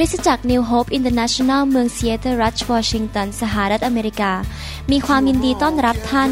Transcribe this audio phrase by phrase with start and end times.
[0.00, 4.32] คริสตจักรนิวโฮปอินเตอร์เนชั่นแนลเมืองซีแอตเทิลรัฐวอชิงตันสหรัฐอเมริกา
[4.90, 6.30] มีความยินดีต้อนรับท่าน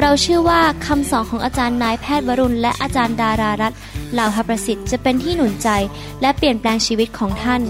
[0.00, 3.72] เราเชื่อว่าคำสอนของอาจารย์นายแพทย์วรุณ และอาจารย์ดารารัต
[4.12, 5.68] เหล่าหประสิทธิ์จะเป็นที่หนุนใจ
[6.20, 7.62] และเปลี่ยนแปลงชีวิตของท่าน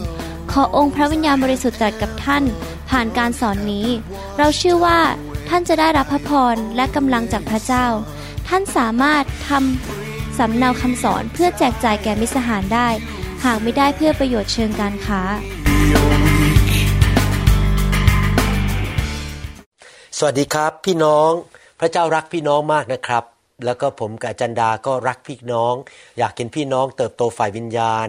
[0.51, 2.45] ขอองค์พระวิญญาณบริสุทธิ์ตรัสกับท่าน
[2.91, 3.87] ผ่านการสอนนี้
[4.39, 4.99] เราเชื่อว่า
[5.49, 7.87] ท่านจะได้รับพระพรและกำลังจากพระเจ้า
[8.49, 12.89] ท่านสามารถทำสำเนาคำสอนเพื่อแจกจ่ายแก่มิตรสหายได้
[13.45, 15.21] หากไม่ได้เพื่อประโยชน์เชิงการค้า
[20.19, 21.31] สวัสดีครับ พี่น้อง
[21.81, 23.25] พระเจ้ารักพี่น้องมากนะครับ
[23.65, 25.75] แล้วก็ผมกับจันดาก็รักพี่น้อง
[26.19, 28.07] อยากเห็นพี่น้องเติบโตฝ่ายวิญญาณ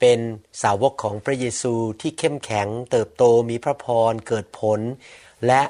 [0.00, 0.18] เป็น
[0.62, 4.80] สาวกของพระเยซูที่เข้มแข็ง เติบโตมีพระพรเกิดผล
[5.46, 5.62] และ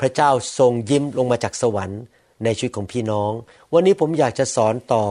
[0.00, 2.02] พระเจ้าทรงยิ้มลงมาจากสวรรค์
[2.44, 3.32] ในชีวิตของพี่น้อง
[3.72, 5.04] วันนี้ผมอยากจะสอนต่อ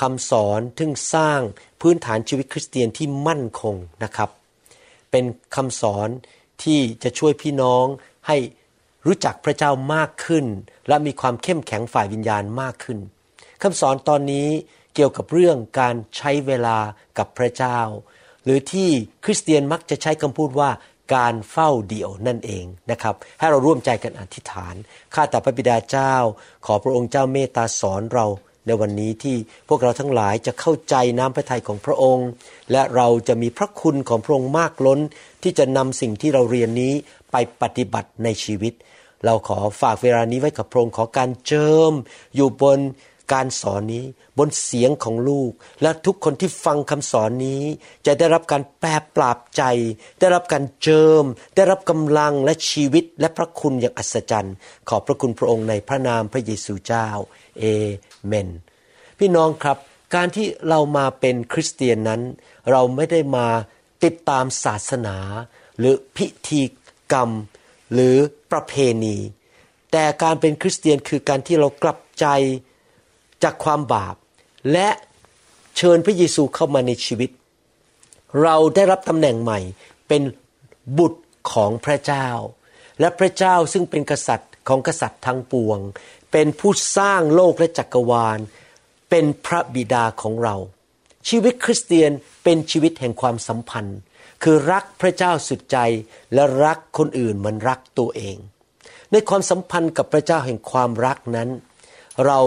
[0.00, 1.40] คำสอนทึ่งสร้าง
[1.80, 4.30] พื้นฐานชีวิตคริสเตียนที่มั่นคงนะครับ
[5.10, 5.24] เป็น
[5.56, 6.08] คำสอน
[6.62, 7.86] ที่จะช่วยพี่น้อง
[8.26, 8.36] ให้
[9.06, 10.46] รู้จักพระเจ้ามากขึ้น
[10.88, 12.98] และมีความเข้มแข็งฝ่ายวิญญาณมากขึ้น
[13.62, 14.48] คำสอนตอนนี้
[14.94, 16.78] เกี่ยวกับเรื่องการใช้เวลา
[17.18, 17.78] กับพระเจ้า
[18.44, 18.88] หรือที่
[19.24, 20.70] คริสเตียนมักจะใช้คำพูดว่า
[21.14, 24.74] การเฝ้าเดี่ยวนั่นเองนะครับ ให้เราร่วมใจกันอธิษฐาน
[25.14, 26.14] ข้าแต่พระบิดาเจ้า
[26.66, 28.26] ขอพระองค์เจ้าเมตตาสอนเรา
[28.66, 29.36] ในวันนี้ที่
[29.68, 32.28] พวกเราทั้งหลายจะเข้าใจน้ำพระทัยของพระองค์
[32.72, 35.00] และเราจะมีพระคุณของพระองค์มากล้น
[35.42, 36.92] ที่จะนำสิ่งที่เราเรียนนี้
[37.32, 38.72] ไปปฏิบัติในชีวิต
[39.24, 41.92] เราขอฝากเวลานี้ไว้กับพระองค์ขอการเจิม
[42.34, 42.80] อยู่บน
[43.32, 44.04] การสอนนี้
[44.38, 45.52] บนเสียงของลูก
[45.82, 47.62] และทุกคนที่ฟังคำสอนนี้
[48.06, 49.62] จะได้รับการแปรปราบใจ
[50.20, 51.24] ได้รับการเจิม
[51.56, 54.54] ได้รับกำลังและชีวิตและพระคุณอย่างอัศจรรย์
[54.88, 57.08] ขอบพระคุณพระองค์ในพระนามพระเยซูเจ้า
[57.58, 57.64] เอ
[58.26, 58.48] เมน
[59.18, 59.78] พี่น้องครับ
[60.14, 62.20] การที่เรามาเป็นคริสเตียนนั้น
[62.70, 63.46] เราไม่ได้มา
[64.04, 65.16] ติดตามศาสนา
[65.78, 66.62] หรือพิธี
[67.12, 67.30] กรรม
[67.92, 68.16] หรือ
[68.52, 69.16] ประเพณี
[69.92, 72.26] แต่การเป็นคริสเตียนคือการที่เรากลับใจ
[73.42, 74.14] จากความบาป
[74.72, 74.88] และ
[75.76, 77.30] เชิญพระเยซูเข้ามาในชีวิต
[78.42, 79.60] เราได้รับตำแหน่งใหม่
[80.08, 80.22] เป็น
[80.98, 81.20] บุตร
[81.52, 82.28] ของพระเจ้า
[83.00, 85.78] และพระเจ้าซึ่งเป็นกษัตริย์ของกษัตริย์ทั้งปวง
[86.32, 88.38] เป็นผู้สร้างโลกและจักรวาล
[89.10, 90.56] เป็นพระบิดาของเรา
[91.28, 92.12] ชีวิตคริสเตียน
[92.44, 93.98] เป็นชีวิตแห่งความสัมพันธ์
[94.42, 95.78] คือรักพระเจ้าสุดใจ
[96.34, 98.36] และรักคนอื่นเหมือนรักตัวเอง
[99.12, 101.48] ในความสัมพันธ์กับพระเจ้าแห่งความรักนั้น
[102.26, 102.38] เรา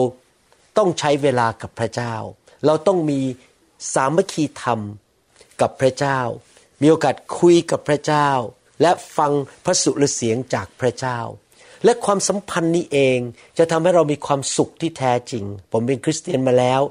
[0.77, 2.15] ต้องใช้เวลากับพระเจ้า
[2.65, 3.19] เราต้องมี
[3.93, 4.79] สามัคคีธรรม
[5.61, 6.19] กับพระเจ้า
[6.81, 8.29] มีโอกาสคุยกับพระเจ้า
[8.81, 9.31] และฟัง
[9.65, 11.19] พระสุรเสียงจากพระเจ้า
[11.85, 13.19] และความสัมพันธ์นี้เอง
[13.57, 16.81] จะทำให้เรามีความสุขที่แท้จริง ผมเป็นคริสเตียนมาแล้ว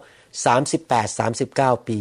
[1.09, 2.01] 38-39 ปี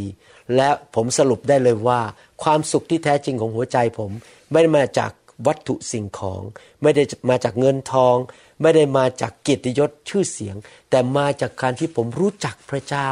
[0.55, 2.01] และผมสรุปได้เลยว่า
[2.43, 4.11] ความสุขที่แท้จริงของหัวใจผม
[4.51, 5.11] ไม่ได้มาจาก
[5.47, 6.41] วัตถุสิ่งของ
[6.81, 8.15] ไม่ได้มาจากเงินทอง
[8.61, 10.55] ไม่ได้มาจากเกียรติยศชื่อเสียง
[10.89, 13.09] แต่มาจากการที่ผมรู้จักพระเจ้า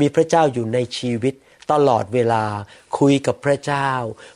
[0.00, 1.34] มีพระเจ้าอยู่ในชีวิต
[1.72, 2.44] ตลอดเวลา
[2.98, 3.90] คุยกับพระเจ้า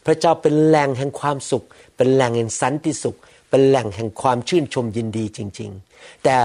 [0.06, 1.64] พระเจ้าเป็นแหล่งแห่งความสุข
[1.96, 3.18] เป็นแหล่งแห่งสันติสุข
[3.56, 6.36] เป็นแหล่งแห่งความชื่นชมยินดีจริง ๆ แต่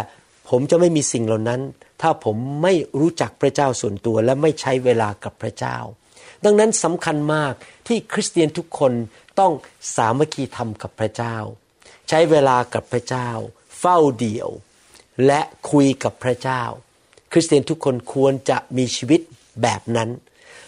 [0.49, 1.61] ผมจะไม่มีสิ่งเหล่านั้น
[2.01, 5.77] ถ้าผมไม่รู้จักพระเจ้าส่วนตัวและไม่ใช้เวลากับพระเจ้า
[6.45, 7.53] ดังนั้นสำคัญมาก
[7.87, 8.93] ที่คริสเตียนทุกคน
[9.39, 9.51] ต้อง
[9.95, 11.35] สามัคคีธรรมกับพระเจ้า
[12.09, 13.29] ใช้เวลากับพระเจ้า
[13.79, 14.49] เฝ้าเดี่ยว
[15.25, 16.63] และคุยกับพระเจ้า
[17.31, 19.21] คริสเตียนทุกคนควรจะมีชีวิต
[19.61, 20.09] แบบนั้น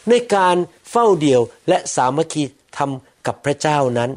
[0.09, 0.55] ในการ
[0.91, 2.43] เฝ้าเดี่ยวและสามัคคี
[2.77, 4.11] ทำกับพระเจ้านั้น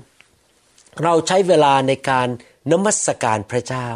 [1.05, 2.29] เราใช้เวลาในการ
[2.73, 3.89] นมัสการพระเจ้า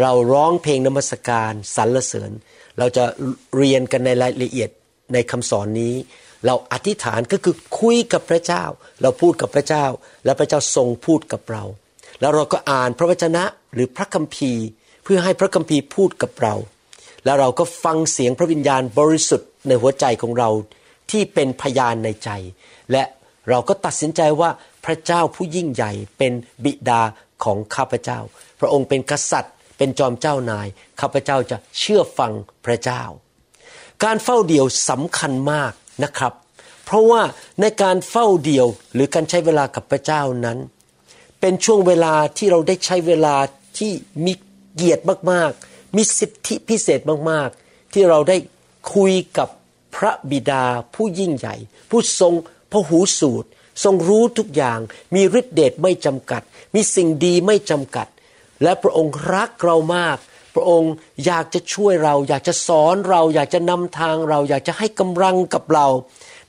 [0.00, 2.30] เราร้องเพลงนมัสการสรรเสริญ
[2.78, 3.04] เราจะ
[3.56, 4.70] เรียนกันในรายละเอียด
[5.14, 5.94] ในคำสอนนี้
[6.46, 8.64] เราอธิษฐานก็คือคุยกับพระเจ้า
[9.02, 9.86] เราพูดกับพระเจ้า
[10.24, 11.64] และพระเจ้าทรงพูดกับเรา
[12.20, 13.44] แล้วเราก็อ่านพระวจนะ
[13.74, 14.64] หรือพระคัมภีร์
[15.04, 16.54] เพื่อให้พระคัมภีร์พูดกับเรา
[17.24, 20.48] แล้วเราก็ฟังเสียงพระวิญญาณบริสุทธิ์ในหัวใจของเรา
[21.10, 22.30] ที่เป็นพยานในใจ
[22.92, 23.02] และ
[23.50, 24.50] เราก็ตัดสินใจว่า
[24.90, 26.32] ระเจ้าผู้ยิ่งใหญ่เป็น
[26.64, 27.02] บิดา
[27.44, 28.18] ของข้าพเจ้า
[28.60, 30.66] พระองค์เป็นกษัตริย์ เป็นจอมเจ้านาย
[31.00, 32.32] ข้าพเจ้าจะเชื่อฟัง
[32.66, 33.02] พระเจ้า
[34.04, 35.72] การเฝ้าเดี่ยวสำคัญมาก
[36.04, 36.32] นะครับ
[36.84, 37.22] เพราะว่า
[37.60, 40.58] ในการเฝ้าเดี่ยวหรือการใช้เวลากับพระเจ้านั้น
[41.40, 43.36] เป็นช่วงเวลาที่เราได้ใช้เวลา
[43.78, 43.92] ที่
[44.24, 44.32] มี
[44.74, 45.02] เกียรติ
[45.32, 47.00] มากๆ มีสิทธิพิเศษ
[47.30, 48.36] มากๆ ที่เราได้
[48.94, 49.48] คุยกับ
[49.96, 50.64] พระบิดา
[50.94, 51.56] ผู้ยิ่งใหญ่
[51.90, 52.34] ผู้ทรง
[52.70, 53.48] พระหูสูตร
[53.84, 54.78] ทรงรู้ทุกอย่าง
[55.14, 56.42] มีฤทธิเดชไม่จำกัด
[56.74, 58.08] มีสิ่งดีไม่จำกัด
[58.62, 60.16] และพระองค์รักเรามาก
[60.54, 60.92] พระองค์
[61.26, 65.86] อยากจะช่วยเรา อยากจะสอนเรา อยากจะนำทางเรา อยากจะให้กำลังกับเรา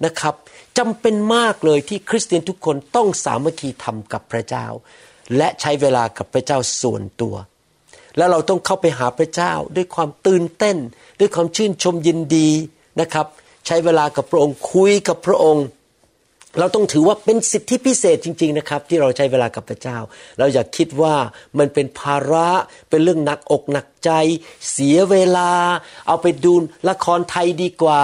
[0.06, 0.36] นะครับ
[0.78, 4.66] จำเป็นมากเลยที่คริสเตียนทุกคนต้องสามัคคีทำกับพระเจ้า
[5.38, 7.36] และใช้เวลากับพระเจ้าส่วนตัว
[8.18, 10.78] แล้วเราต้องเข้าไปหาพระเจ้าด้วยความตื่นเต้น
[11.20, 12.50] ด้วยความชื่นชมยินดี
[13.02, 13.28] นะครับ
[13.66, 15.66] ใช้เวลากับพระองค์คุยกับพระองค์
[16.58, 19.98] เราต้องถือว่าเป็นสิทธิพิเศษจริง ๆนะครับ ที่เราใช้เวลากับพระเจ้า
[20.38, 21.16] เราอย่าคิดว่า
[21.60, 22.50] มันเป็นภาระ
[22.90, 24.12] เป็นเรื่องหนักอกหนักใจ
[24.72, 25.52] เสียเวลา
[26.08, 26.54] เอาไปดู
[26.90, 28.02] ละครไทยดีกว่า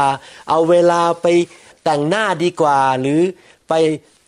[0.49, 1.27] เอาเวลาไป
[1.83, 3.21] แต่งหน้าดีกว่า หรือ
[3.69, 3.73] ไป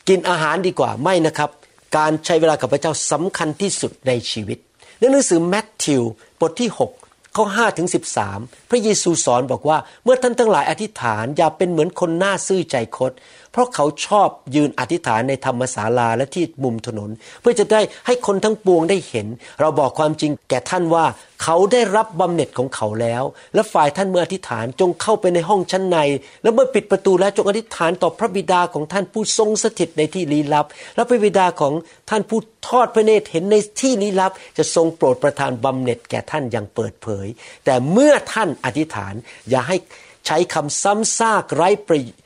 [0.08, 1.50] กินอาหารดีกว่าไม่นะครับ
[1.98, 4.58] การใช้เวลากับพระเจ้าสำคัญที่สุดในชีวิต
[5.00, 6.04] ในหนังสือแมทธิว
[6.40, 7.88] บทที่ 6ข้อ5ถึง
[8.30, 13.12] 13 พระเยซูสอนบอกว่า เมื่อท่านทั้งหลายอธิษฐานอย่าเป็นเหมือนคนหน้าซื่อใจคด
[13.52, 17.10] เพราะเขาชอบยืนอธิษฐานในธรรมศาลาและที่มุมถนน
[17.42, 19.28] เพื่อจะได้ให้คนทั้งปวงได้เห็น
[19.60, 21.06] เราบอกความจริงแก่ท่านว่า
[21.44, 23.24] เขาได้รับบำเหน็จของเขาแล้ว
[23.54, 25.98] และฝ่ายท่านเมื่ออธิษฐานจงเข้าไปในห้องชั้นใน
[26.44, 30.66] แล้วเมื่อปิดประตูแล้วจงอธิษฐานต่อพระบิดาของท่านผู้ทรงสถิตในที่ลี้ลับ
[30.96, 31.74] และพระบิดาของ
[32.10, 37.28] ท่านผู้ทอดพระเนตรเห็นในที่ลี้ลับ จะทรงโปรดประทานบำเหน็จแก่ท่านอย่างเปิดเผย
[37.66, 39.14] แต่เมื่อท่านอธิษฐาน
[39.50, 39.78] อย่าให้
[40.26, 42.22] ใช้คำซ้ำซากไร้ประโยชน์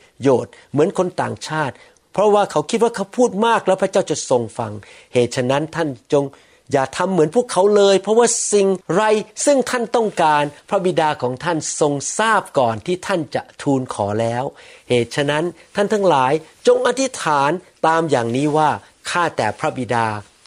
[0.71, 1.73] เหมือนคนต่างชาติ
[2.13, 4.71] เพราะว่าเขาคิดว่าเขาพูดมากแล้วพระเจ้าจะทรงฟัง
[5.13, 6.25] เหตุฉะนั้นท่านจง
[6.71, 9.03] อย่าทำเหมือนพวกเขาเลย เพราะว่าสิ่งไร
[9.45, 14.43] ซึ่งท่านต้องการ พระบิดาของท่านทรงทราบก่อนที่ท่านจะทูลขอแล้ว
[14.89, 15.43] เหตุฉะนั้น
[15.75, 16.31] ท่านทั้งหลาย
[16.67, 17.51] จงอธิษฐาน
[17.87, 18.69] ตามอย่างนี้ว่า
[19.09, 20.05] ข้าแต่พระบิดา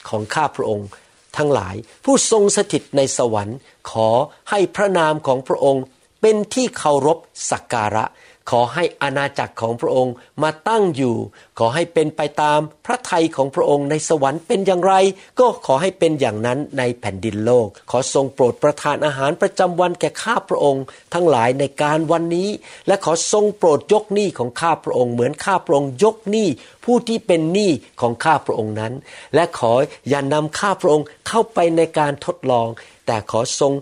[0.08, 0.88] ของข้าพระองค์
[1.36, 1.74] ทั้งหลาย
[2.04, 3.58] ผู้ทรงสถิตในสวรรค์
[3.90, 4.08] ขอ
[4.50, 5.84] ให้พระนามของพระองค์
[6.20, 7.18] เป็นที่เคารพ
[7.50, 8.04] สักการะ
[8.50, 11.14] ขอให้อาณาจักรของพระองค์มาตั้งอยู่
[11.58, 14.94] ขอให้เป็นไปตามพระทัยของพระองค์ในสวรรค์เป็นอย่างไร
[15.40, 22.48] ก็ขอให้เป็นอย่างนั้นในแผ่นดินโลก ขอทรงโปรดประทานอาหารประจำวันแก่ข้าพระองค์ ทั้งหลายในการวันนี้
[22.86, 26.48] และขอทรงโปรดยกหนี้ของข้าพระองค์เหมือนข้าพระองค์ยกหนี้
[26.84, 27.70] ผู้ที่เป็นหนี้
[28.00, 28.92] ของข้าพระองค์นั้น
[29.34, 29.72] และขอ
[30.08, 32.68] อย่านำข้าพระองค์เข้าไปในการทดลอง
[33.06, 33.72] แต่ขอทรง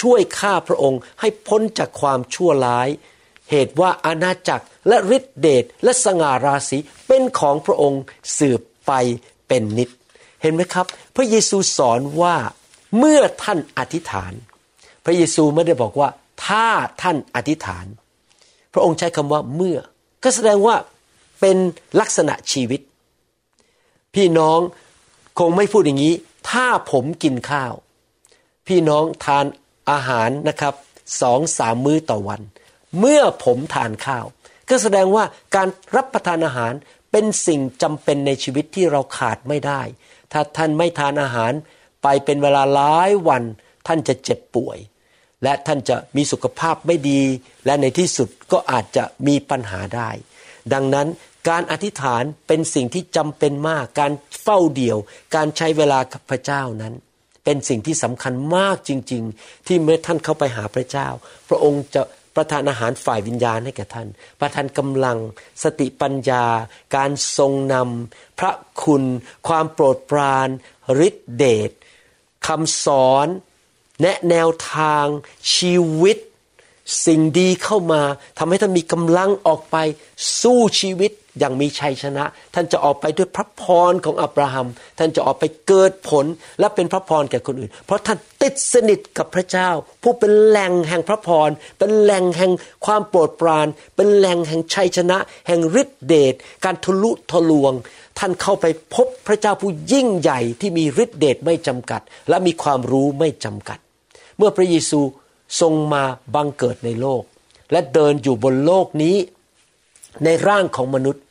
[0.00, 2.88] ช่วยข้าพระองค์ให้พ้นจากความชั่วร้าย
[3.52, 8.02] เหตุว่าอาณาจักรและฤทธิเดชและสง่าราศีเป็นของพระองค์
[8.38, 8.92] สืบไป
[9.48, 9.88] เป็นนิด
[10.42, 12.36] เห็นไหมครับ พระเยซูสอนว่า
[12.98, 14.32] เมื่อท่านอธิษฐาน
[15.04, 16.08] พระเยซูไม่ได้บอกว่า
[16.46, 16.66] ถ้า
[17.02, 17.86] ท่านอธิษฐาน
[18.72, 19.78] พระองค์ใช้คำว่าเมื่อ
[20.22, 20.76] ก็แสดงว่า
[21.40, 21.56] เป็น
[22.00, 22.80] ลักษณะชีวิต
[24.14, 24.58] พี่น้อง
[25.38, 26.14] คงไม่พูดอย่างนี้
[26.50, 27.72] ถ้าผมกินข้าว
[28.66, 29.44] พี่น้องทาน
[29.90, 30.74] อาหารนะครับ
[31.20, 32.40] สองสามมื้อต่อวัน
[32.98, 34.26] เมื่อผมทานข้าว
[34.68, 35.24] ก็แสดงว่า
[35.56, 36.72] การรับประทานอาหาร
[37.12, 39.82] เป็นสิ่งจำเป็นในชีวิตที่เราขาดไม่ได้
[40.32, 41.52] ถ้าท่านไม่ทานอาหาร
[42.02, 43.42] ไปเป็นเวลาหลายวัน
[43.86, 44.78] ท่านจะเจ็บป่วย
[45.42, 47.22] และท่านจะมีสุขภาพไม่ดี
[47.66, 50.10] และในที่สุดก็อาจจะมีปัญหาได้
[50.72, 51.08] ดังนั้น
[51.48, 54.12] การอธิษฐานเป็นสิ่งที่จำเป็นมาก การ
[54.42, 54.98] เฝ้าเดี่ยว
[55.34, 56.94] การใช้เวลากับพระเจ้านั้น
[57.44, 61.08] เป็นสิ่งที่สำคัญมากจริง ๆ ที่เมื่อท่านเข้าไปหาพระเจ้า
[61.48, 62.02] พระองค์จะ
[62.36, 64.08] ประทานอาหารฝ่ายวิญญาณให้แก่ท่าน
[64.40, 65.18] ประทานกำลัง
[65.62, 66.44] สติปัญญา
[66.96, 68.52] การทรงนำ พระ
[68.82, 69.04] คุณ
[69.48, 70.48] ความโปรดปราน
[71.06, 71.70] ฤทธิเดช
[72.46, 73.26] คำสอน
[74.00, 75.06] แนะแนวทาง
[75.54, 76.18] ชีวิต
[77.06, 78.02] สิ่งดีเข้ามา
[78.38, 79.76] ทำให้ท่านมีกำลังออกไป
[80.42, 82.24] สู้ชีวิต อย่างมีชัยชนะ
[82.54, 84.66] ท่านจะออกไปด้วยพระพรของอับราฮัม
[84.98, 86.26] ท่านจะออกไปเกิดผล
[86.60, 89.68] และเป็นพระพรแก่คนอื่น เพราะท่านติดสนิทกับพระเจ้า
[90.02, 92.52] ผู้เป็นแหล่งแห่งพระพร เป็นแหล่งแห่ง
[92.86, 96.34] ความโปรดปราน เป็นแหล่งแห่งชัยชนะ แห่งฤทธิเดช
[96.64, 97.72] การทะลุทะลวง
[98.18, 103.78] ท่านเข้าไปพบพระเจ้าผู้ยิ่งใหญ่ที่มีฤทธิเดชไม่จำกัด และมีความรู้ไม่จำกัด
[104.36, 105.00] เมื่อพระเยซู
[105.60, 107.22] ทรงมาบังเกิดในโลก
[107.72, 109.16] และเดินอยู่บนโลกนี้
[110.24, 111.21] ในร่างของมนุษย์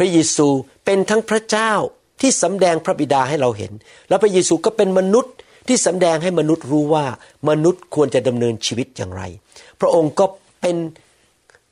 [0.00, 0.48] พระเยซู
[0.84, 1.72] เป็นทั้งพระเจ้า
[2.20, 3.72] ที่สำแดงพระบิดาให้เราเห็น
[4.08, 5.34] และพระเยซูก็เป็นมนุษย์
[5.68, 7.04] ที่สำแดงให้มนุษย์รู้ว่า
[7.48, 9.22] มนุษย์ควรจะดำเนินชีวิตอย่างไร
[9.80, 10.24] พระองค์ก็
[10.60, 10.76] เป็น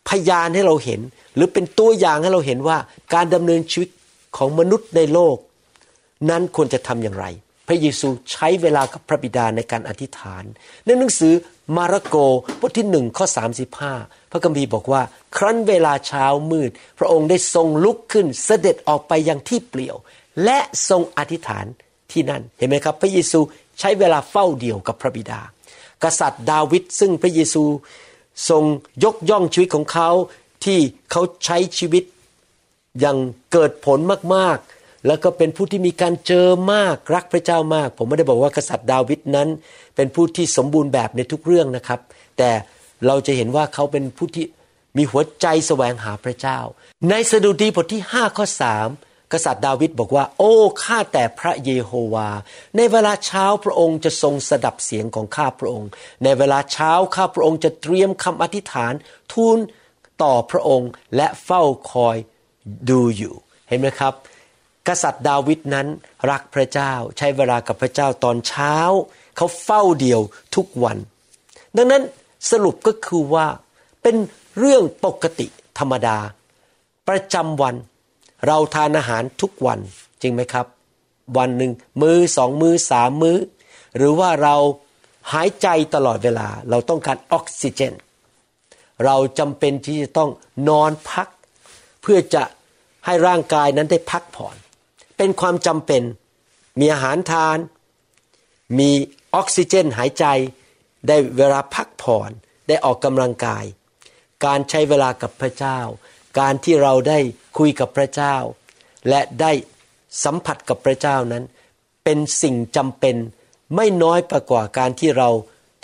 [0.09, 1.01] พยานให้เราเห็น
[1.35, 2.79] หรือเป็นตัวอย่างให้เราเห็นว่า
[3.15, 3.89] การดำเนินชีวิต
[4.37, 5.37] ของมนุษย์ในโลก
[6.31, 7.27] นั้นควรจะทำอย่างไร
[7.69, 10.45] พระเยซูใช้เวลากับพระบิดาในการอธิษฐาน
[10.87, 11.35] ในหนังสือ
[11.77, 12.17] มาระโก
[12.61, 13.27] บทที่หนึ่งข้อ
[13.97, 15.03] 35 พระคัมภีร์บอกว่า
[15.37, 19.97] ครั้นเวลาเช้ามืด พระองค์ได้ทรงลุกขึ้นเสด็จออกไปยังที่เปลี่ยว
[20.45, 20.59] และ
[20.89, 21.67] ทรงอธิษฐาน
[22.13, 23.41] ที่นั่นเห็นไหมครับ พระเยซู
[23.81, 25.41] ใช้เวลาเฝ้าเดี่ยวกับพระบิดา
[26.05, 27.65] กษัตริย์ดาวิดซึ่งพระเยซู
[28.49, 28.65] ทรง
[29.05, 30.11] ยกย่องชีวิตของเขา
[30.65, 30.79] ที่
[31.11, 32.05] เขาใช้ชีวิต
[33.01, 33.19] อย่าง
[33.53, 33.99] เกิดผล
[34.35, 39.49] มากๆ แล้วก็เป็นผู้ที่มีการเจอมากรักพระเจ้ามาก ผมไม่ได้บอกว่ากษัตริย์ดาวิดนั้น
[39.97, 42.01] เป็นผู้ที่สมบูรณ์แบบในทุกเรื่องนะครับ
[42.39, 42.51] แต่
[43.07, 44.47] เราจะเห็นว่าเขาเป็นผู้ที่
[44.97, 46.59] มีหัวใจแสวงหาพระเจ้า
[47.11, 48.47] ในสดุดีบทที่5ข้อ
[48.91, 52.29] 3กษัตริย์ดาวิดบอกว่า โอ้ข้าแต่พระเยโฮวา
[52.77, 55.89] ในเวลาเช้าพระองค์จะทรงสดับเสียงของข้าพระองค์
[56.25, 58.93] ในเวลาเช้าข้าพระองค์จะเตรียมคำอธิษฐาน
[59.33, 59.59] ทูล
[60.23, 62.17] ต่อพระองค์และเฝ้าคอย
[62.91, 63.35] ดูอยู่
[63.69, 64.13] เห็นไหมครับ
[64.89, 65.87] กษัตริย์ดาวิดนั้น
[66.31, 68.75] รักพระเจ้าใช้เวลากับพระเจ้าตอนเช้า
[69.37, 70.21] เขาเฝ้าเดียว
[70.55, 70.97] ทุกวัน
[71.77, 72.03] ดังนั้น
[72.51, 73.47] สรุปก็คือว่า
[74.03, 74.17] เป็น
[74.59, 75.47] เรื่องปกติ
[75.79, 76.19] ธรรมดา
[77.09, 77.75] ประจำวัน
[78.47, 79.81] เราทานอาหารทุกวัน
[80.23, 80.67] จริงไหมครับ
[81.39, 83.39] วันหนึ่งมือสองมือสามมือ
[83.97, 84.57] หรือว่าเรา
[85.33, 87.95] หายใจตลอดเวลา เราต้องการออกซิเจน
[89.05, 90.31] เราจำเป็นที่จะต้อง
[90.69, 91.29] นอนพัก
[92.03, 92.43] เพื่อจะ
[93.07, 94.57] ให้ร่างกายนั้นได้พักผ่อน
[95.17, 96.03] เป็นความจำเป็น
[96.81, 97.59] มีอาหารทาน
[98.79, 98.91] มี
[99.35, 100.25] ออกซิเจนหายใจ
[101.07, 102.31] ได้เวลาพักผ่อน
[102.69, 103.65] ได้ออกกำลังกาย
[104.47, 105.79] การใช้เวลากับพระเจ้า
[106.41, 107.19] การที่เราได้
[107.59, 108.37] คุยกับพระเจ้า
[109.09, 109.53] และได้
[110.25, 111.45] สัมผัสกับพระเจ้านั้น
[112.05, 113.17] เป็นสิ่งจำเป็น
[113.77, 115.29] ไม่น้อยไปกว่าการที่เรา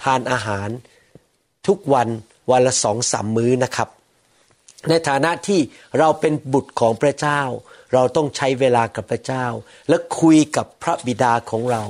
[0.02, 0.68] ทานอาหาร
[1.66, 2.08] ทุกวัน
[2.50, 3.88] วันละสองสามมื้อนะครับ
[4.88, 5.60] ในฐานะที่
[5.98, 7.40] เราเป็นบุตรของพระเจ้า
[7.92, 9.46] เราต้องใช้เวลากับพระเจ้า
[9.88, 11.84] และคุยกับพระบิดาของเรา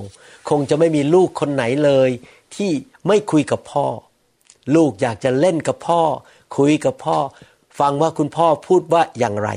[0.48, 2.10] คงจะไม่มีลูกคนไหนเลย
[2.56, 2.70] ที่
[3.06, 3.86] ไม่คุยกับพ่อ
[4.74, 6.02] ลูกอยากจะเล่นกับพ่อ
[6.56, 7.18] คุยกับพ่อ
[7.78, 9.50] ฟังว่าคุณพ่อพูดว่าอย่างไร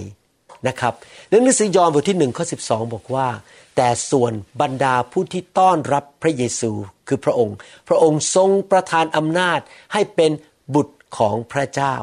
[0.68, 0.94] นะครับ
[1.30, 2.58] ในหนังสือยอห์นบทที่หนึ่งข้อสิ
[2.94, 3.28] บอกว่า
[3.76, 6.72] แต่ส่วนบรรดาผู้ที่ต้อนรับพระเยซู
[7.08, 7.56] คือพระองค์
[7.88, 9.60] พระองค์ทรงประทานอำนาจ
[9.94, 10.32] ให้เป็น
[10.76, 11.96] บุตรของพระเจ้า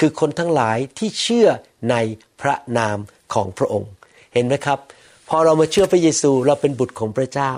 [0.00, 1.48] คือคนทั้งหลายที่เชื่อ
[1.90, 1.96] ใน
[2.40, 2.98] พระนาม
[3.34, 3.90] ของพระองค์
[4.34, 4.78] เห็นไหมครับ
[5.28, 7.52] พอเรามาเชื่อพระเยซูเราเป็นบุตรของพระเจ้า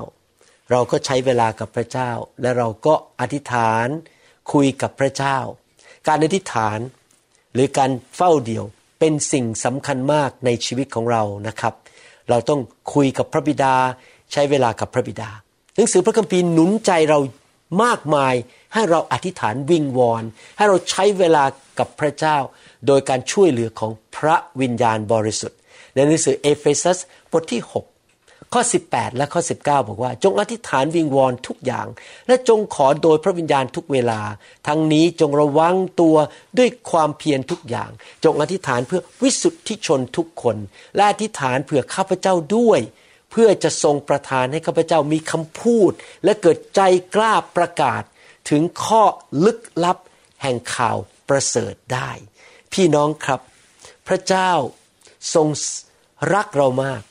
[0.70, 2.10] เราก็ใช้เวลากับพระเจ้า
[2.42, 3.86] และเราก็อธิษฐาน
[4.52, 5.38] คุยกับพระเจ้า
[6.06, 6.78] การอธิษฐาน
[7.54, 8.64] หรือการเฝ้าเดี่ยว
[9.00, 11.74] เป็นสิ่งสำคัญมากในชีวิตของเรานะครับ
[12.30, 12.60] เราต้อง
[12.94, 13.74] คุยกับพระบิดา
[14.32, 15.30] ใช้เวลากับพระบิดา
[15.74, 17.18] หนังสือพระคัมภีร์หนุนใจเรา
[17.84, 18.34] มากมาย
[18.74, 20.22] ให้เราอธิษฐานวิงวอน
[20.56, 21.44] ให้เราใช้เวลา
[21.78, 22.36] กับพระเจ้า
[22.86, 25.58] โดยการช่วยเหลือของพระวิญญาณบริสุทธิ์
[25.94, 26.98] ในหนังสือเอเฟซัส
[27.32, 27.95] บทที่ 6
[28.58, 31.86] ข้อ 18 และข้อ 19 บอกว่า จงอธิษฐานวิงวอนทุกอย่าง
[32.26, 34.20] และจงขอโดยพระวิญญาณทุกเวลา
[34.66, 36.16] ทั้งนี้จงระวังตัว
[36.58, 37.90] ด้วยความเพียรทุกอย่าง
[38.24, 40.56] จงอธิษฐานเพื่อวิสุทธิชนทุกคน
[40.94, 42.80] และอธิษฐานเผื่อข้าพเจ้าด้วย
[43.30, 45.92] เพื่อจะทรงประทานให้ข้าพเจ้ามีคำพูด
[46.24, 46.80] และเกิดใจ
[47.14, 48.02] กล้าประกาศ
[48.50, 49.02] ถึงข้อ
[49.44, 49.98] ลึกลับ
[50.42, 50.96] แห่งข่าว
[51.28, 52.10] ประเสริฐได้
[52.72, 53.40] พี่น้องครับ
[54.08, 54.50] พระเจ้า
[55.34, 55.48] ทรง
[56.34, 57.02] รักเรามาก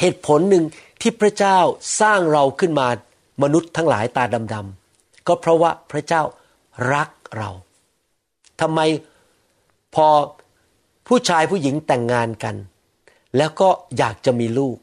[0.00, 0.64] เหตุผลหนึ่ง
[1.00, 1.58] ที่พระเจ้า
[2.00, 2.88] สร้างเราขึ้นมา
[3.42, 6.22] มนุษย์ทั้งหลายตาดำๆก็เพราะว่าพระเจ้า
[6.92, 7.50] รักเรา
[8.60, 8.80] ทำไม
[9.94, 10.06] พอ
[11.06, 12.56] ผู้ชายผู้หญิงแต่งงานกัน
[13.36, 14.76] แล้วก็อยากจะมีลูก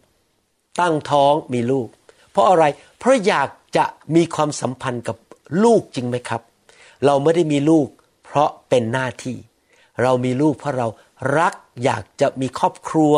[0.80, 1.88] ตั้งท้องมีลูก
[2.32, 2.66] เพราะอะไร
[3.00, 5.18] เพราะอยากจะมีความสัมพันธ์กับ
[5.64, 6.42] ลูกจริงไหมครับ
[7.06, 7.88] เราไม่ได้มีลูก
[8.26, 9.38] เพราะเป็นหน้าที่
[10.02, 10.88] เรามีลูกเพราะเรา
[11.38, 11.54] รัก
[11.84, 13.16] อยากจะมีครอบครัว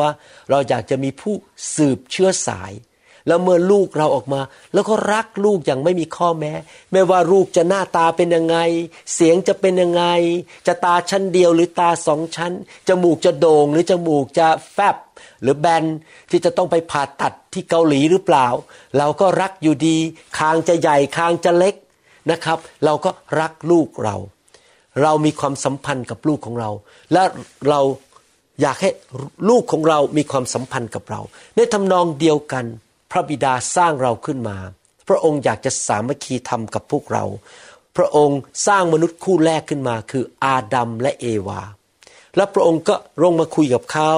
[0.50, 1.36] เราอยากจะมีผู้
[1.76, 2.74] สืบเชื้อสาย
[3.28, 4.42] แล้วเมื่อลูกเราออกมา
[4.74, 6.54] แล้วก็รักลูกอย่างไม่มีข้อแม้
[6.92, 8.58] ไม่ว่าลูกจะหน้าตาเป็นยังไง
[9.14, 10.04] เสียงจะเป็นยังไง
[10.68, 12.54] จะตาชั้นเดียวหรือตาสองชั้น
[12.88, 14.98] จมูกจะโด่งหรือจมูกจะแฟบ
[15.42, 15.86] หรือแบน
[16.30, 18.48] ที่จะต้องไปผ่าตัดที่เกาหลีหรือเปล่า
[18.98, 19.98] เราก็รักอยู่ดี
[20.38, 21.76] คางจะใหญ่คางจะเล็ก
[22.32, 24.16] นะครับ เราก็รักลูกเรา
[25.02, 26.70] เรามีความสัมพันธ์กับลูกของเรา
[27.14, 27.24] และ
[27.70, 27.80] เรา
[28.62, 28.90] อยากให้
[29.50, 31.22] ลูกของเรามีความสัมพันธ์กับเรา
[31.56, 32.66] ในทำนองเดียวกัน
[33.12, 34.58] พระบิดาสร้างเราขึ้นมา
[35.08, 37.26] พระองค์อยากจะสามัคคีธรรมกับพวกเรา
[37.98, 41.62] พระองค์สร้างมนุษย์คู่แรกขึ้นมา คืออาดัมและเอวา
[42.36, 44.14] และพระองค์ก็ลงมาคุยกับเขา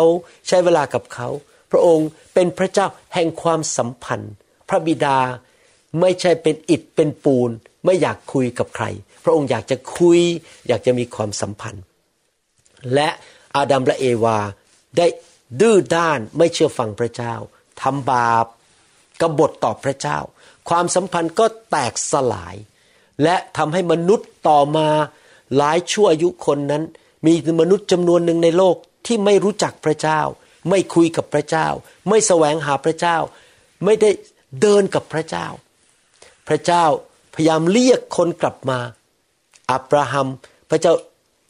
[0.48, 1.28] ใช้เวลากับเขา
[1.72, 4.34] พระองค์เป็นพระเจ้าแห่งความสัมพันธ์
[4.70, 5.18] พระบิดา
[6.00, 7.50] ไม่ใช่เป็นอิฐเป็นปูน
[7.86, 8.86] ไม่อยากคุยกับใคร
[9.24, 10.20] พระองค์อยากจะคุย
[10.68, 11.84] อยากจะมีความสัมพันธ์
[12.94, 13.10] และ
[13.56, 14.40] อาดัมและเอวา
[14.98, 15.08] ได้
[15.62, 17.34] ดื้อด้านไม่เชื่อฟังพระเจ้า
[17.82, 18.46] ทำบาป
[19.22, 20.18] กบฏต่อพระเจ้า
[20.70, 22.56] ความสัมพันธ์ก็แตกสลาย
[23.24, 24.88] และทำให้มนุษย์ต่อมา
[25.58, 26.84] หลายชั่วอายุคนนั้น
[27.26, 28.76] มีมนุษย์จำนวนหนึ่งในโลก
[29.08, 30.22] ที่ไม่รู้จักพระเจ้า
[30.70, 31.68] ไม่คุยกับพระเจ้า
[32.10, 33.18] ไม่แสวงหาพระเจ้า
[33.86, 34.10] ไม่ได้
[34.62, 35.48] เดินกับพระเจ้า
[36.48, 36.86] พระเจ้า
[37.36, 38.80] พยายามเรียกคนกลับมา
[39.72, 40.28] อับราฮัม
[40.70, 40.94] พระเจ้า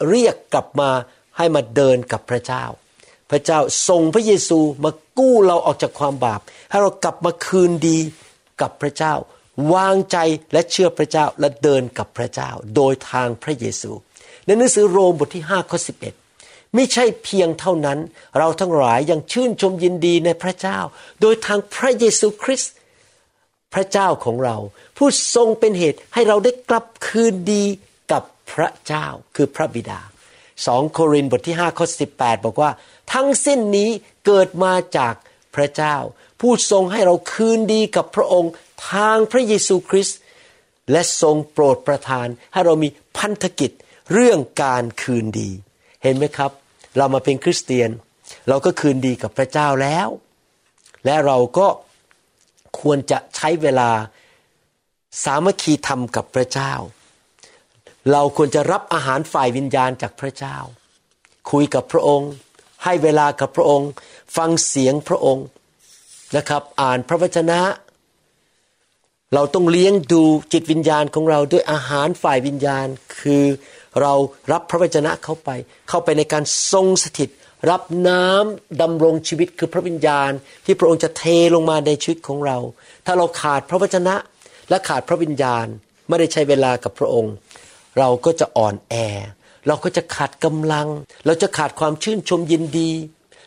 [0.10, 0.90] เรียกกลับมา
[1.38, 2.64] ให้มาเดินกับพระเจ้า
[3.32, 7.98] พระเจ้าส่งพระเยซูมากู้เราออกจากความบาป ให้เรากลับมาคืนดี
[8.62, 9.14] กับพระเจ้า
[9.74, 10.18] วางใจ
[10.54, 13.92] และเชื่อพระเจ้าและเดินกับพระเจ้า โดยทางพระเยซู
[14.46, 15.80] ในหนังสือโรมบทที่5ข้อ
[16.28, 18.00] 11ไม่ใช่เพียงเท่านั้น
[18.38, 20.80] เราทั้งหลายยังชื่นชมยินดีในพระเจ้า
[21.22, 22.74] โดยทางพระเยซูคริสต์
[23.74, 24.58] พระเจ้าของเรา
[24.98, 27.64] ผู้ทรงเป็นเหตุให้เราได้กลับคืนดี
[28.12, 30.00] กับพระเจ้าคือพระบิดา
[30.68, 31.86] สองโครินบทที่5ข้อ
[32.18, 32.72] 18 บอกว่า
[33.14, 33.90] ทั้งสิ้นนี้
[34.26, 35.14] เกิดมาจาก
[35.56, 35.96] พระเจ้า
[36.42, 38.52] ผู้ทรงให้เราคืนดีกับพระองค์
[38.92, 40.20] ทางพระเยซูคริสต์
[40.92, 43.72] และทรงโปรดประทาน ให้เรามีพันธกิจ
[44.14, 45.50] เรื่องการคืนดี
[46.04, 46.52] เห็นไหมครับ
[46.98, 47.90] เรามาเป็นคริสเตียน
[48.50, 50.08] เราก็คืนดีกับพระเจ้าแล้ว
[51.06, 51.68] และเราก็
[52.80, 53.90] ควรจะใช้เวลา
[55.24, 56.74] สามัคคีธรรมกับพระเจ้า
[58.12, 60.58] เราควรจะรับอาหารฝ่ายวิญญาณจากพระเจ้า
[61.52, 62.32] คุยกับพระองค์
[62.84, 63.90] ให้เวลากับพระองค์
[64.38, 65.46] ฟังเสียงพระองค์
[66.38, 67.60] นะครับ อ่านพระวจนะ
[69.34, 72.88] เราต้องเลี้ยงดูจิตวิญญาณของเราด้วยอาหารฝ่ายวิญญาณ
[73.20, 73.44] คือ
[74.02, 74.14] เรา
[74.52, 75.50] รับพระวจนะเข้าไป
[75.90, 77.30] เข้าไปในการทรงสถิต
[77.70, 80.32] รับน้ำดำรงชีวิตคือพระวิญญาณ
[80.66, 81.24] ที่พระองค์จะเท
[81.56, 82.58] ลงมาในชีวิตของเรา
[83.06, 84.16] ถ้าเราขาดพระวจนะ
[84.70, 85.66] และขาดพระวิญญาณ
[86.08, 87.34] ไม่ได้ใช้เวลากับพระองค์
[87.98, 88.96] เราก็จะอ่อนแอ
[89.68, 90.88] เราก็จะขาดกำลัง
[91.26, 92.92] เราจะขาดความชื่นชมยินดี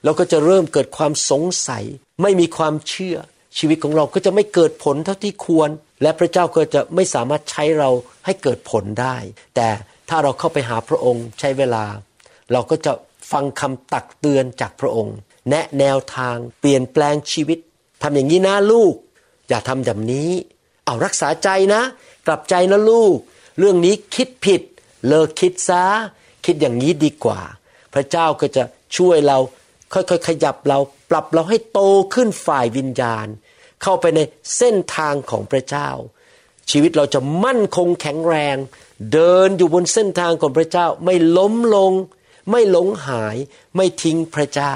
[0.04, 1.84] เราก็จะเริ่มเกิดความสงสัย
[2.22, 3.16] ไม่มีความเชื่อ
[3.58, 5.70] ชีวิตของเราก็จะไม่เกิดผลเท่าที่ควร
[6.02, 7.90] และพระเจ้าก็จะไม่สามารถใช้เรา
[8.24, 9.16] ให้เกิดผลได้
[9.56, 9.68] แต่
[10.08, 11.84] ถ้าเราเข้าไปหาพระองค์ใช้เวลา
[12.52, 12.92] เราก็จะ
[13.32, 15.16] ฟังคำตักเตือนจากพระองค์
[15.50, 17.58] แนะแนวทางเปลี่ยนแปลงชีวิต
[18.02, 18.94] ทำอย่างนี้นะลูก
[19.48, 20.30] อย่าทำแบบนี้
[20.86, 21.82] เอารักษาใจนะ
[22.26, 23.16] กลับใจนะลูก
[23.58, 24.62] เรื่องนี้คิดผิด
[25.06, 25.84] เลิกคิดซะ
[26.44, 27.40] คิดอย่างนี้ดีกว่า
[27.94, 28.64] พระเจ้าก็จะ
[28.96, 29.38] ช่วยเรา
[29.92, 30.78] ค่อยๆขยับเรา
[31.10, 31.80] ปรับเราให้โต
[32.14, 33.26] ขึ้นฝ่ายวิญญาณ
[33.82, 34.20] เข้าไปใน
[34.56, 35.88] เส้นทางของพระเจ้า
[36.70, 38.56] ชีวิตเราจะมั่นคงแข็งแรง
[39.12, 41.92] เดินอยู่บนเส้นทางของพระเจ้าไม่ล้มลง
[42.50, 43.36] ไม่หลงหาย
[43.76, 44.74] ไม่ทิ้งพระเจ้า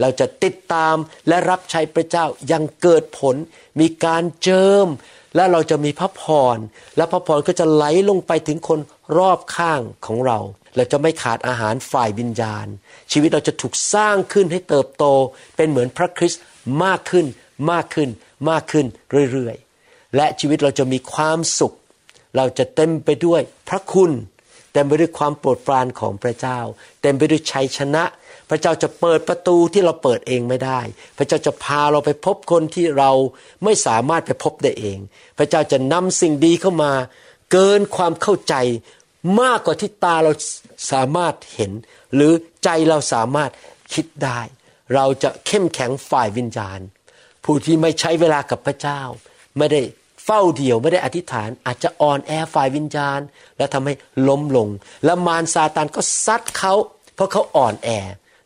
[0.00, 0.96] เราจะติดตาม
[1.28, 3.36] และรับใช้พระเจ้ายังเกิดผล
[3.80, 4.86] มีการเจิม
[5.34, 6.22] และเราจะมีพระพ
[6.54, 6.58] ร
[6.96, 8.80] และพระพรก็จะไหลลงไปถึงคน
[9.18, 10.38] รอบข้างของเรา
[10.76, 12.66] เราจะไม่ขาดอาหารฝ่ายวิญญาณ
[13.12, 15.04] ชีวิตเราจะถูกสร้างขึ้นให้เติบโต
[15.56, 16.42] เป็นเหมือนพระคริสต์
[16.84, 17.26] มากขึ้น
[17.70, 18.08] มากขึ้น
[18.50, 18.86] มากขึ้น
[19.32, 21.74] เรื่อยๆ และชีวิตเราจะมีความสุข
[22.36, 24.12] เราจะเต็มไปด้วยพระคุณ
[24.72, 26.58] เต็มไปด้วยความโปรดปรานของพระเจ้า
[27.02, 28.04] เต็มไปด้วยชัยชนะ
[28.50, 30.80] พระเจ้าจะเปิดประตูที่เราเปิดเองไม่ได้
[31.18, 33.10] พระเจ้าจะพาเราไปพบคนที่เรา
[33.64, 34.98] ไม่สามารถไปพบได้เอง
[35.38, 36.92] พระเจ้าจะนำสิ่งดีเข้ามา
[37.52, 38.54] เกินความเข้าใจ
[39.40, 40.32] มากกว่าที่ตาเรา
[40.92, 41.72] สามารถเห็น
[42.14, 42.32] หรือ
[42.64, 43.50] ใจเราสามารถ
[43.92, 44.40] คิดได้
[44.94, 46.80] เราจะเข้มแข็งฝ่ายวิญญาณ
[47.44, 49.00] ผู้ที่ไม่ใช้เวลากับพระเจ้า
[49.58, 49.80] ไม่ได้
[50.24, 53.20] เฝ้าเดี่ยวไม่ได้อธิษฐาน อาจจะอ่อนแอฝ่ายวิญญาณ
[53.58, 53.94] และทำให้
[54.28, 54.68] ล้มลง
[55.04, 56.74] และมารซาตานก็ซัดเขา
[57.14, 57.88] เพราะเขาอ่อนแอ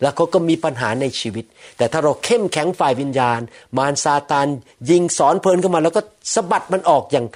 [0.03, 1.45] แล้วเขาก็มีปัญหาในชีวิต
[1.77, 3.41] แต่ถ้าเราเข้มแข็งฝ่ายวิญญาณ
[3.79, 4.47] มารซาตาน
[4.91, 6.03] ยิงสอนเพลินเข้ามา แล้วก็
[6.35, 7.27] สะบัดมันออกอย่าง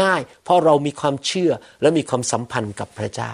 [0.00, 3.32] ง่าย ๆ เพราะเรามีความเชื่อและมีความสัมพันธ์กับพระเจ้า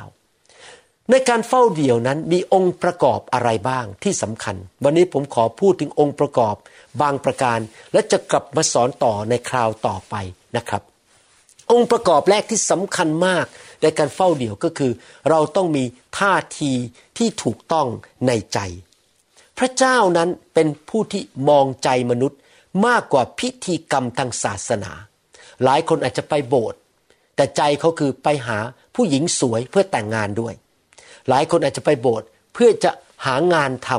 [1.11, 6.55] ในการเฝ้าเดี่ยวนั้นมีองค์ประกอบอะไรบ้างที่สำคัญ วันนี้ผมขอพูดถึงองค์ประกอบ
[7.01, 7.59] บางประการ
[7.93, 10.15] และจะกลับมาสอนต่อในคราวต่อไป
[10.57, 10.83] นะครับ
[11.73, 13.47] องค์ประกอบแรกที่สำคัญมาก
[13.83, 14.93] ในการเฝ้าเดี่ยวก็คือ
[15.31, 15.85] เราต้องมี
[16.19, 16.73] ท่าที
[17.19, 17.87] ที่ถูกต้อง
[18.27, 18.59] ในใจ
[19.59, 22.39] พระเจ้านั้นเป็นผู้ที่มองใจมนุษย์
[22.87, 24.93] มากกว่าพิธีกรรมทางศาสนา
[25.65, 26.79] หลายคนอาจจะไปโบสถ์
[27.37, 28.59] แต่ใจเขาคือไปหา
[28.95, 30.55] ผู้หญิงสวยเพื่อแต่งงานด้วย
[31.29, 32.91] หลายคนอาจจะไปโบสถ์เพื่อจะ
[33.27, 33.91] หางานท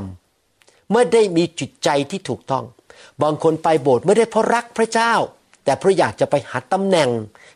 [0.41, 2.65] ำไม่ได้มีจิตใจที่ถูกต้อง
[3.23, 5.13] บางคนไปโบสถ์ไม่ได้เพราะรักพระเจ้า
[5.65, 7.09] แต่เพราะอยากจะไปหาตำแหน่ง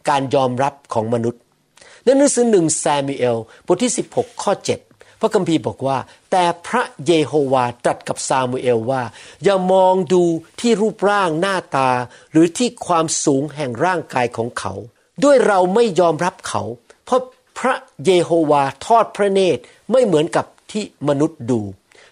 [0.09, 1.41] การยอมรับของมนุษย์
[2.07, 4.53] ในหนังสือหนึ่งแซมิเอลบทที่ 16 ข้อ
[4.87, 5.97] 7 พระคัมภีร์บอกว่า
[6.31, 9.03] แต่พระเยโฮวาตรัสกับซามูเอลว่า
[9.43, 10.23] อย่ามองดู
[10.61, 11.89] ที่รูปร่างหน้าตา
[12.31, 14.73] หรือที่ความสูงแห่งร่างกายของเขา
[15.23, 16.63] ด้วยเราไม่ยอมรับเขา
[17.05, 17.21] เพราะ
[17.59, 21.61] พระเยโฮวาทอดพระเนตรไม่เหมือนกับที่มนุษย์ดู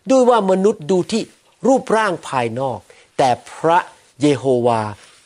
[0.10, 1.22] ด้วยว่ามนุษย์ดูที่
[1.68, 2.80] รูปร่างภายนอก
[3.18, 3.80] แต่พระ
[4.22, 4.82] เยโฮวา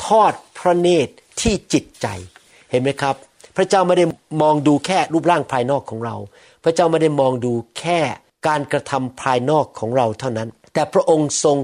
[0.06, 2.08] ทอดพระเนตรที่จิตใจ
[2.70, 3.16] เห็นไหมครับ
[3.58, 4.06] พระเจ้าไม่ได้
[4.42, 6.16] มองดูแค่รูปร่างภายนอกของเรา
[6.64, 8.00] พระเจ้าไม่ได้มองดูแค่
[8.48, 11.58] การกระทำภายนอกของเราเท่านั้น แต่พระองค์ทรง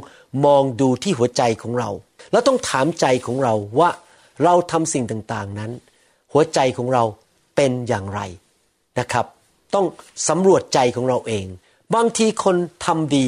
[0.46, 1.90] มองดูที่หัวใจของเรา
[2.32, 3.90] แล้วต้องถามใจของเราว่า
[4.44, 5.72] เราทำสิ่งต่างๆนั้น
[6.34, 7.04] หัวใจของเรา
[7.56, 8.22] เป็นอย่างไร
[9.00, 9.26] นะครับ
[9.74, 9.86] ต้อง
[10.30, 11.46] สำรวจใจของเราเอง
[11.96, 13.28] บางทีคนทำดี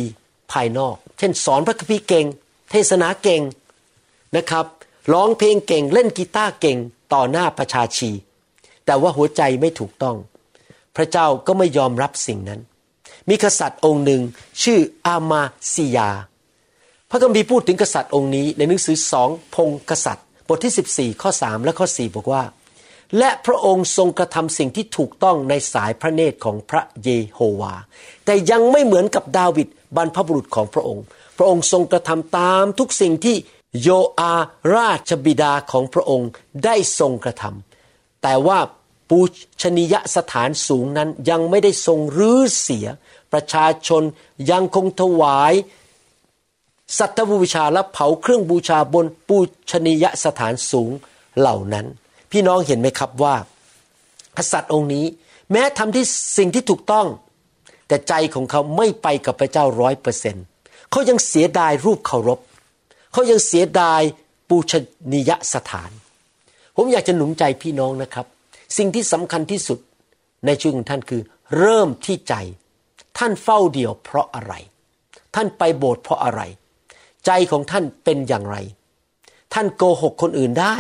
[0.52, 2.26] ภายนอก เช่น สอนพระคัมภีร์เก่ง
[2.72, 3.42] เทศนาเก่ง
[4.38, 4.66] นะครับ
[5.14, 6.78] ร้องเพลงเก่ง เล่นกีตาร์เก่ง
[7.14, 8.10] ต่อหน้าประชาชี
[8.88, 10.16] แต่ว่าหัวใจไม่ถูกต้อง
[10.96, 12.62] พระเจ้าก็ไม่ยอมรับสิ่งนั้น
[13.30, 14.22] มีกษัตริย์องค์หนึ่ง
[14.64, 16.10] ชื่ออามาซิยา
[17.10, 22.44] พระคัมภีร์พูดถึงกษัตริย์องค์นี้ในหนังสือสองพงกษัตริย์ บทที่ 14 ข้อ 3 และข้อ 4 บอกว่า
[23.18, 27.74] และพระองค์ทรงกระทำสิ่งที่ถูกต้องในสายพระเนตรของพระเยโฮวา
[28.26, 31.04] แต่ยังไม่เหมือนกับดาวิดบรรพบุรุษของพระองค์
[31.38, 33.36] พระองค์ทรงกระทำตามทุกสิ่งที่
[33.82, 34.34] โยอา
[34.76, 36.30] ราชบิดาของพระองค์
[36.66, 38.60] ได้ทรงกระทำแต่ว่า
[39.10, 39.20] ปู
[39.62, 42.88] ชนียสถานสูงนั้นยังไม่ได้ทรงรื้อเสีย
[43.32, 44.04] ประชาชน
[44.52, 45.54] ยังคงถวาย
[46.98, 49.38] สัตบูชาและเผาเครื่องบูชาบนปู
[49.72, 50.92] ชนียสถานสูง
[51.40, 51.86] เหล่านั้น
[52.32, 53.36] พี่น้องเห็นไหมครับว่า
[54.38, 55.06] กษัตริย์องค์นี้
[55.52, 56.06] แม้ทำที่
[56.38, 57.08] สิ่งที่ถูกต้อง
[57.88, 60.46] แต่ใจของเขาไม่ไปกับพระเจ้าร้อยเปอร์เซ็นต์
[60.92, 62.40] เขายังเสียดายรูปเคารพ
[63.12, 64.02] เขายังเสียดาย
[64.50, 64.74] ปูช
[65.12, 65.92] นียสถาน
[66.76, 68.26] ผมอยากจะหนุนใจพี่น้องนะครับ
[68.78, 69.80] สิ่งที่สำคัญที่สุด
[70.46, 71.22] ในชีวิตของท่านคือ
[71.58, 72.36] เริ่มที่ใจ
[73.18, 74.54] ท่านเฝ้าเดี่ยวเพราะอะไร
[75.36, 76.42] ท่านไปโบสถ์เพราะอะไร
[77.26, 78.58] ใจของท่านเป็นอย่างไร
[79.54, 80.78] ท่านโกหกคนอื่นได้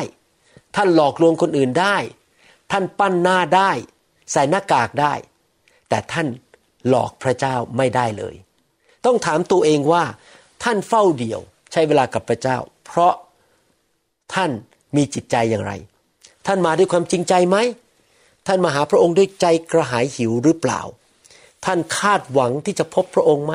[0.75, 1.95] ท่านหลอกลวงคนอื่นได้
[2.71, 3.71] ท่านปั้นหน้าได้
[4.31, 5.13] ใส่หน้ากากได้
[5.89, 6.27] แต่ท่าน
[6.89, 8.35] หลอกพระเจ้าไม่ได้เลย
[9.05, 10.03] ต้องถามตัวเองว่า
[10.63, 13.13] ท่านเฝ้าเดี่ยว ใช้เวลากับพระเจ้า เพราะ
[14.33, 14.51] ท่าน
[14.95, 15.73] มีจิตใจอย่างไร
[16.47, 17.57] ท่านมาด้วยความจริงใจไหม
[18.47, 20.81] ท่านมาหาพระองค์ด้วยใจกระหายหิวหรือเปล่า
[21.65, 23.53] ท่านคาดหวังที่จะพบพระองค์ไหม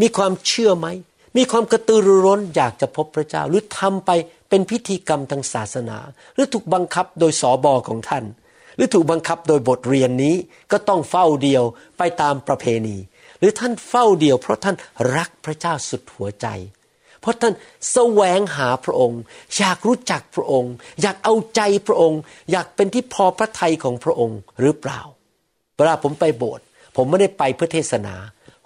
[0.00, 0.88] มีความเชื่อไหม
[1.36, 4.10] มีความกระตือรือร้นอยากจะพบพระเจ้า หรือทำไป
[4.48, 5.98] เป็นพิธีกรรมทางศาสนา
[6.34, 8.24] หรือถูกบังคับโดยสอบอของท่าน
[8.76, 10.34] หรือถูกบังคับโดยบทเรียนนี้
[10.72, 11.62] ก็ต้องเฝ้าเดียว
[11.98, 12.96] ไปตามประเพณี
[13.38, 14.76] หรือท่านเฝ้าเดียว เพราะท่าน
[15.16, 16.46] รักพระเจ้าสุดหัวใจ
[17.26, 17.54] เพราะท่าน
[17.92, 19.20] แสวงหาพระองค์
[19.58, 25.00] อยากรู้จักพระองค์ อยากเอาใจพระองค์ อยากเป็นที่พอพระทัยของพระองค์หรือเปล่า
[25.76, 26.64] เวลาผมไปโบสถ์
[26.96, 28.14] ผมไม่ได้ไปเพื่อเทศนา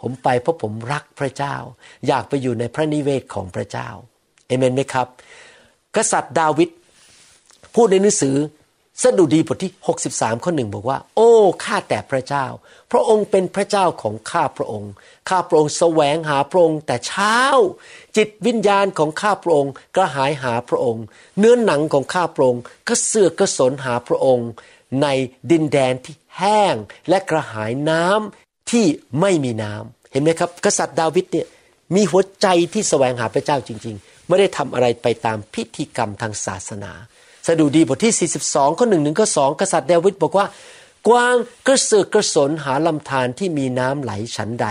[0.00, 1.54] ผมไปเพราะผมรักพระเจ้า
[2.08, 3.88] อยากไปอยู่ในพระนิเวศของพระเจ้า
[4.46, 5.06] เอเมนไหมครับ
[5.96, 6.70] กษัตริย์ดาวิด
[7.74, 8.36] พูดในหนังสือ
[9.02, 9.72] สดุดีบทที่
[10.06, 11.30] 63 ข้อหนึ่งบอกว่า โอ้
[11.64, 12.46] ข้าแต่พระเจ้า
[12.92, 14.92] พระองค์เป็นพระเจ้าของข้าพระองค์
[15.28, 17.36] ข้าพระองค์แสวงหาพระองค์แต่เช้า
[18.16, 21.04] จิตวิญญาณของข้าพระองค์กระหายหาพระองค์
[21.38, 24.48] เนื้อหนังของข้าพระองค์ก็เสื่อกระสนหาพระองค์
[25.02, 25.06] ใน
[25.50, 26.74] ดินแดนที่แห้ง
[27.08, 28.86] และกระหายน้ำที่
[29.20, 31.46] ไม่มีน้ำเห็นไหมครับ กษัตริย์ดาวิดเนี่ย
[31.94, 36.92] มีหัวใจที่แสวงหาพระเจ้าจริง ๆ ไม่ได้ทำอะไรไปตามพิธีกรรมทางศาสนา
[37.60, 40.46] ดุดีบทที่ 42 ข้อหนึ่งหนึ่งข้อสองกษัตริย์เดวิดบอกว่า
[41.08, 41.34] กวาง
[41.66, 44.66] กระเสือกกระสนหาลำธารที่มีน้ำไหลฉันใด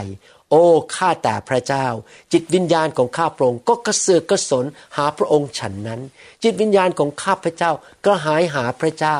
[0.49, 0.63] โอ้
[0.95, 1.85] ข้าแต่พระเจ้า
[2.31, 4.65] จิตวิญญาณของข้าพระองค์ก็กระเสือกกระสน
[4.97, 6.01] หาพระองค์ฉันนั้น
[6.43, 7.71] จิตวิญญาณของข้าพระเจ้า
[8.05, 9.17] ก็หายหาพระเจ้า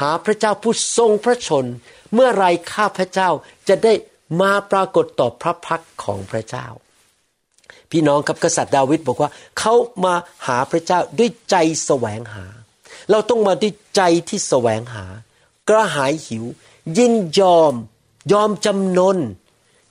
[0.00, 1.64] หาพระเจ้าผู้ทรงพระชน
[2.14, 3.28] เมื่อไรข้าพระเจ้า
[3.68, 3.92] จะได้
[4.40, 6.66] มาปรากฏต่อพระพักของพระเจ้า
[7.90, 10.14] พี่น้องครับกษัตริย์ดาวิดบอกว่าเขามา
[10.46, 12.46] หาพระเจ้าด้วยใจแสวงหา
[13.10, 15.06] เราต้องมาด้วยใจที่แสวงหา
[15.68, 16.44] กระหายหิว
[16.96, 17.74] ยินยอม
[18.32, 19.18] ยอมจำนน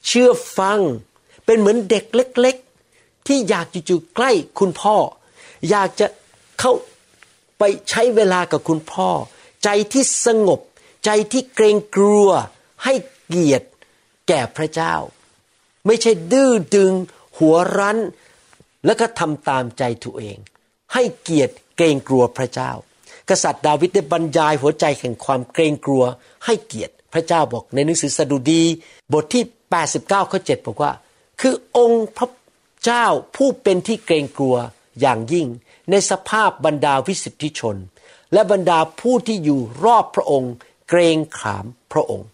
[0.06, 0.80] เชื่อฟัง
[1.46, 2.56] เป็นเหมือนเด็กเล็ก
[2.92, 4.96] ๆ ที่อยากจะอยู่ใกล้คุณพ่อ
[5.70, 6.08] อยากจะ
[6.60, 6.72] เข้า
[7.58, 9.10] ไปใช้เวลากับคุณพ่อ
[9.64, 10.60] ใจที่สงบ
[11.06, 12.28] ใจที่เกรงกลัว
[12.84, 12.94] ให้
[13.28, 13.68] เกียรติ
[14.28, 14.96] แก่พระเจ้า
[15.86, 16.94] ไม่ใช่ดื้อดึง
[17.38, 17.98] หัวรั้น
[18.86, 20.38] แล้วก็ทำตามใจตัวเอง
[20.94, 22.72] ให้เกียรติเกรงกลัวพระเจ้า
[23.30, 26.04] กษัตริย์ดาวิดได้บรรยายหัวใจแห่งความเกรงกลัว
[26.46, 28.64] ให้เกียรติพระเจ้าบอกในหนังสือสดุดี
[29.14, 29.44] บทที่
[29.84, 30.92] 89ข้อ7บอกว่า
[31.42, 32.30] คือองค์พระ
[32.84, 34.56] เจ้าผู้เป็นที่เกรงกลัว
[35.02, 35.48] อย่างยิ่ง
[35.90, 37.78] ในสภาพบรรดาวิสิทธิชน
[38.34, 40.54] และบรรดาผู้ที่อยู่รอบพระองค์
[40.90, 42.28] เกรงขามพระองค์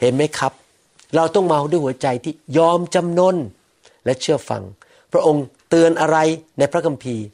[0.00, 0.52] เห็นไหมครับ
[1.14, 3.36] เราต้องมาด้วยหัวใจที่ยอมจำนน
[4.04, 4.62] และเชื่อฟัง
[5.12, 6.18] พระองค์เตือนอะไร
[6.58, 7.24] ในพระคัมภีร์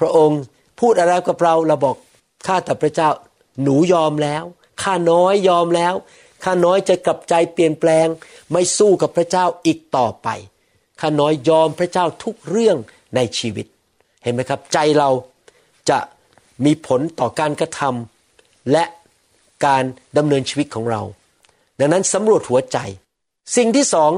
[0.00, 0.40] พระองค์
[0.80, 1.96] พูดอะไรกับเราเราบอก
[2.46, 3.10] ข้าแต่พระเจ้า
[3.62, 4.44] หนูยอมแล้ว
[4.82, 5.94] ข้าน้อยยอมแล้ว
[6.44, 8.06] ข้าน้อยจะกลับใจเปลี่ยนแปลง
[8.52, 10.28] ไม่สู้กับพระเจ้าอีกต่อไป
[11.00, 12.76] ข้าน้อยยอมพระเจ้าทุกเรื่อง
[13.16, 13.66] ในชีวิต
[14.22, 15.10] เห็นไหมครับ ใจเรา
[15.90, 15.98] จะ
[16.64, 18.84] มีผลต่อการกระทำและ
[19.66, 19.84] การ
[20.16, 21.02] ดำเนินชีวิตของเรา
[21.80, 22.78] ดังนั้นสำรวจหัวใจ
[23.56, 24.12] สิ่งที่สอง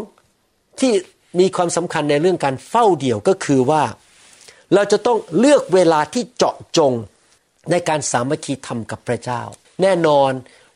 [0.80, 0.92] ที่
[1.40, 3.82] มีความสำคัญในเรื่องการเฝ้าเดี่ยวก็คือว่า
[4.74, 6.92] เราจะต้องเลือกเวลาที่เจาะจง
[7.70, 9.42] ในการสามัคคีธรรมกับพระเจ้า
[9.82, 10.32] แน่นอน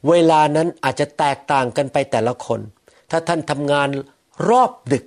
[0.09, 2.61] เวลานั้นอาจจะแตกต่างกันไปแต่ละคน
[3.11, 3.89] ถ้าท่านทำงาน
[4.49, 5.05] รอบดึก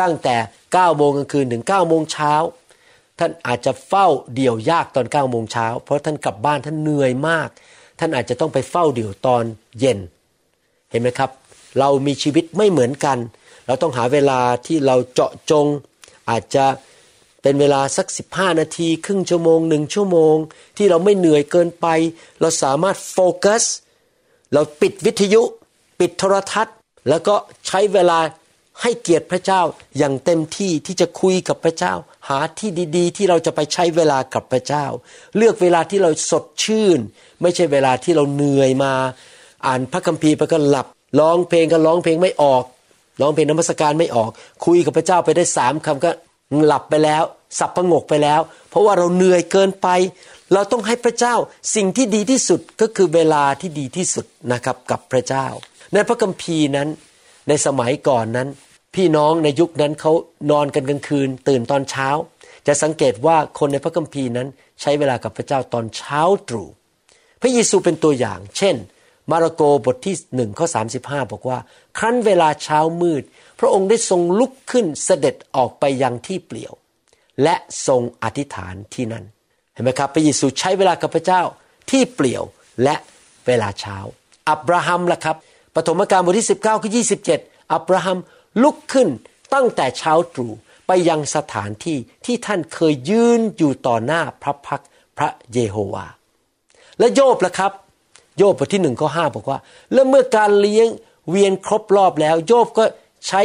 [0.00, 0.36] ตั้งแต่
[0.68, 2.32] 9โมงกลางคืนถึง9โมงเช้า
[3.18, 7.48] ท่านอาจจะเฝ้าเดี่ยวยากตอน9โมงเช้าเพราะท่านกลับบ้านท่านเหนื่อยมาก
[7.98, 9.44] ท่านอาจจะต้องไปเฝ้าเดี่ยวตอน
[9.78, 9.98] เย็น
[10.90, 11.30] เห็นไหมครับ
[11.78, 13.18] เรามีชีวิตไม่เหมือนกัน
[13.66, 15.66] เราต้องหาเวลาที่เราเจาะจง
[16.30, 16.64] อาจจะ
[17.42, 20.36] เป็นเวลาสัก 15 นาที ครึ่งชั่วโมงหนึ่งชั่วโมง
[20.76, 21.86] ที่เราไม่เหนื่อยเกินไป
[22.40, 23.62] เราสามารถโฟกัส
[24.52, 25.42] เราปิดวิทยุ
[26.00, 26.76] ปิดโทรทัศน์
[27.08, 27.34] แล้วก็
[27.66, 28.18] ใช้เวลา
[28.82, 29.62] ให้เกียรติพระเจ้า
[29.98, 31.94] อย่างเต็มที่ที่จะคุยกับพระเจ้า
[32.28, 34.86] หาที่ดีๆ ที่เราจะไปใช้เวลากับพระเจ้า
[35.36, 36.98] เลือกเวลาที่เราสดชื่น
[37.42, 38.92] ไม่ใช่เวลาที่เราเหนื่อยมา
[39.66, 40.86] อ่านพระคัมภีร์ไปก็หลับ
[41.20, 42.64] ร้องเพลงก็ร้องเพลงไม่ออก
[43.20, 44.30] ร้องเพลงนมัสการไม่ออก
[44.66, 46.10] คุยกับพระเจ้าไปได้สามคำก็
[46.64, 47.22] หลับไปแล้ว
[47.58, 49.88] สับประงกไปแล้ว เพราะว่าเราเหนื่อยเกินไป
[50.52, 51.34] เราต้องให้พระเจ้า
[51.74, 55.46] สิ่งที่ดีที่สุดก็คือเวลาที่ดีที่สุดนะครับกับพระเจ้า
[55.92, 56.88] ในพระคัมภีร์นั้น
[57.48, 58.48] ในสมัยก่อนนั้น
[58.94, 60.12] พี่น้องในยุคนั้นเขา
[60.50, 62.08] นอนกันกลางคืน ตื่นตอนเช้า
[62.66, 64.48] จะสังเกตว่าคนในพระคัมภีร์นั้น
[64.80, 66.68] ใช้เวลากับพระเจ้าตอนเช้าตรู่
[67.42, 68.76] พระเยซูเป็นตัวอย่าง เช่น
[69.30, 70.80] มาระโกบทที่หนึ่งข้อสา
[71.32, 71.58] บอกว่า
[71.98, 73.22] ครั้นเวลาเช้ามืด
[73.60, 76.72] พระองค์ได้ทรงลุกขึ้นเสด็จออกไปยังที่เปลี่ยว
[77.42, 77.54] และ
[77.86, 79.24] ทรงอธิษฐานที่นั่น
[79.72, 81.42] เห็นไหมครับพระเยซูใช้เวลากับพระเจ้า
[81.90, 82.42] ที่เปลี่ยว
[82.82, 82.94] และ
[83.46, 83.96] เวลาเช้า
[84.48, 85.36] อับราฮัมล่ะครับ
[85.74, 86.90] ปฐมกาลบทที่ 19ข้อ
[87.32, 88.18] 27อับราฮัม
[88.62, 89.08] ลุกขึ้น
[89.54, 90.52] ตั้งแต่เช้าตรู่
[90.86, 94.82] ไปยังสถานที่ที่ท่านเคยยืนอยู่ต่อหน้าพระพัก
[95.18, 96.06] พระเยโฮวา
[96.98, 97.72] และโยบล่ะครับ
[98.36, 99.58] โยบบทที่หนึ่งข้อห้าบอกว่า
[99.92, 100.88] แล้วเมื่อการเลี้ยง
[101.30, 102.84] เวียนครบรอบแล้ว โยบก็
[103.28, 103.42] ใช้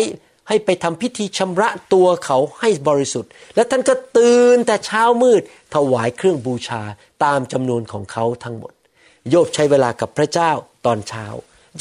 [0.47, 5.41] ให้ไปทำพิธีชำระตัวเขาให้บริสุทธิ์ และท่านก็ตื่นแต่เช้ามืด
[5.75, 6.81] ถวายเครื่องบูชา
[7.23, 8.73] ตามจำนวนของเขาทั้งหมด
[9.29, 10.51] โยบใช้เวลากับพระเจ้า
[10.85, 11.25] ตอนเช้า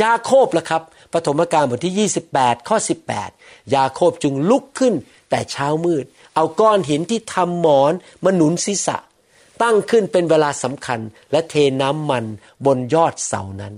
[0.02, 2.76] ยาโคบล่ะครับปฐมกาลบทที่ 28 ข้อ
[3.24, 4.94] 18 ยาโคบจึงลุกขึ้น
[5.30, 7.92] แต่เช้ามืด เอาก้อนหินที่ทำหมอน
[8.24, 8.96] มาหนุนศีรษะ
[9.62, 11.00] ตั้งขึ้นเป็นเวลาสำคัญ
[11.32, 12.24] และเทน้ำมัน
[12.66, 13.74] บนยอดเสานั้น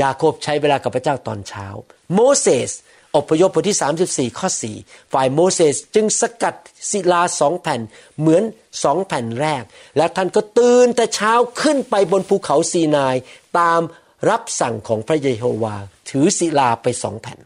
[0.00, 1.66] ยาโคบใช้เวลากับพระเจ้าตอนเช้า
[2.14, 2.70] โมเสส
[3.16, 4.48] อพยพบทที่ 34 ข้อ
[4.80, 6.54] 4 ฝ่ายโมเสสจึงสกัด
[6.90, 7.80] ศิลาสองแผ่น
[8.18, 8.42] เหมือน
[8.82, 9.62] สองแผ่นแรก
[9.96, 13.16] และท่านก็ตื่นแต่เช้าขึ้นไปบนภูเขาซีนาย
[13.58, 13.80] ตาม
[14.28, 15.76] รับสั่งของพระเยโฮวา
[16.08, 17.38] ถือศิลาไปสองแผ่น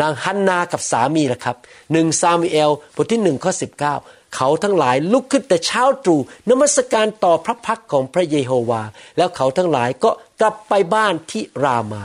[0.00, 1.56] นางฮันนากับสามีละครับ
[1.92, 3.94] หนึ่งซามูเอลบทที่หนึ่งข้อสิบเก้า
[4.34, 8.82] เขาทั้งหลายลุกขึ้นแต่เช้าตรู่นมัสการต่อพระพักของพระเยโฮวา
[9.16, 10.10] แล้วเขาทั้งหลายก็
[10.40, 12.04] กลับไปบ้านที่รามา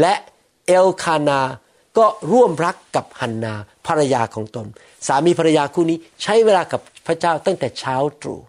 [0.00, 0.14] และ
[0.66, 1.40] เอลคานา
[1.98, 3.54] ก็ร่วมรักกับฮันนา
[3.86, 4.66] ภรรยาของตน
[5.06, 8.40] สามีภรรยาคู่นี้ใช้เวลากับพระเจ้าตั้งแต่เช้าตรู่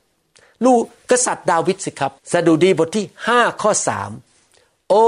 [0.65, 4.11] ลูกกษัตริย์ดาวิดสิครับสดุดีบทที่ห้าข้อสาม
[4.89, 5.05] โอ้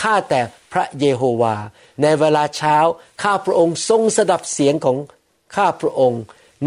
[0.00, 0.40] ข้าแต่
[0.72, 1.56] พระเยโฮวา
[2.02, 2.76] ในเวลาเช้า
[3.22, 4.96] ข้าพระองค์ทรงสดับเสียงของ
[5.56, 6.22] ข้าพระองค์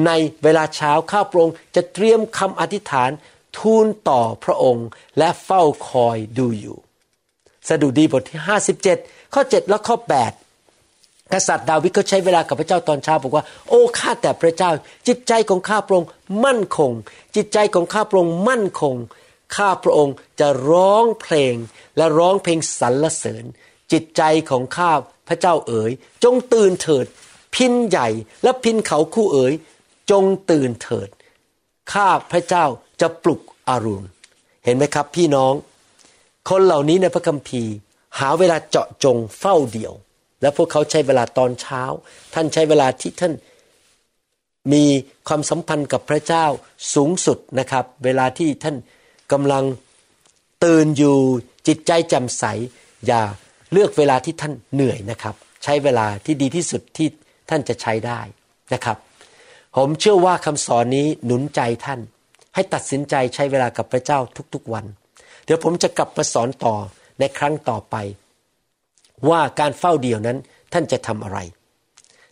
[0.06, 0.12] ใน
[0.44, 3.10] เวลาเช้าข้าพระองค์จะเตรียมคำอธิษฐาน
[3.58, 6.78] ทูลต่อพระองค์และเฝ้าคอยดูอยู่
[7.68, 8.40] สดุดีบทที่
[8.88, 9.96] 57 ข้อ 7 และข้อ
[10.66, 14.72] 8 กษัตริย์ดาวิดก็ใช้เวลากับพระเจ้าตอนเช้าบอกว่า โอ้ข้าแต่พระเจ้า
[15.08, 16.10] จิตใจของข้าพระองค์
[16.46, 16.92] มั่นคง
[17.36, 18.96] จิตใจของข้าพระองค์มั่นคง
[19.56, 21.56] ข้าพระองค์จะร้องเพลง
[21.98, 23.44] และร้องเพลงสรรเสริญ
[23.92, 24.92] จิตใจของข้า
[25.28, 25.92] พระเจ้าเอ๋ย
[26.24, 27.06] จงตื่นเถิด
[27.56, 28.10] พินใหญ่
[28.44, 29.54] และพินเขาคู่เอ๋ย
[30.12, 31.10] จงตื่นเถิด
[31.94, 32.66] ข้าพระเจ้า
[33.02, 34.08] จะปลุกอรุณ
[34.66, 35.54] เห็นไหมครับพี่น้อง
[36.50, 37.74] คนเหล่านี้ในพระคัมภีร์
[38.20, 39.94] หาเวลาเจาะจงเฝ้าเดี่ยว
[40.42, 41.84] และพวกเขาใช้เวลาตอนเช้า
[42.34, 43.34] ท่านใช้เวลาที่ท่าน
[44.74, 44.84] มี
[45.28, 46.46] ความสัมพันธ์กับพระเจ้า
[46.94, 48.76] สูงสุดนะครับ เวลาที่ท่าน
[49.32, 49.64] กำลัง
[50.64, 51.18] ตื่นอยู่
[51.68, 52.44] จิตใจแจ่มใส
[53.08, 53.22] อย่า
[53.72, 57.08] เลือกเวลาที่ท่านเหนื่อยนะครับ ใช้เวลาที่ดีที่สุดที่
[57.50, 58.20] ท่านจะใช้ได้
[58.74, 58.98] นะครับ
[59.76, 62.00] ผมเชื่อว่าคำสอนนี้หนุนใจท่าน
[62.56, 64.20] ให้ตัดสินใจใช้เวลากับพระเจ้า
[64.54, 64.86] ทุกๆวัน
[65.46, 66.76] เดี๋ยวผมจะกลับมาสอนต่อ
[67.20, 67.96] ในครั้งต่อไป
[69.30, 70.38] ว่าการเฝ้าเดี่ยวนั้น
[70.74, 71.40] ท่านจะทำอะไร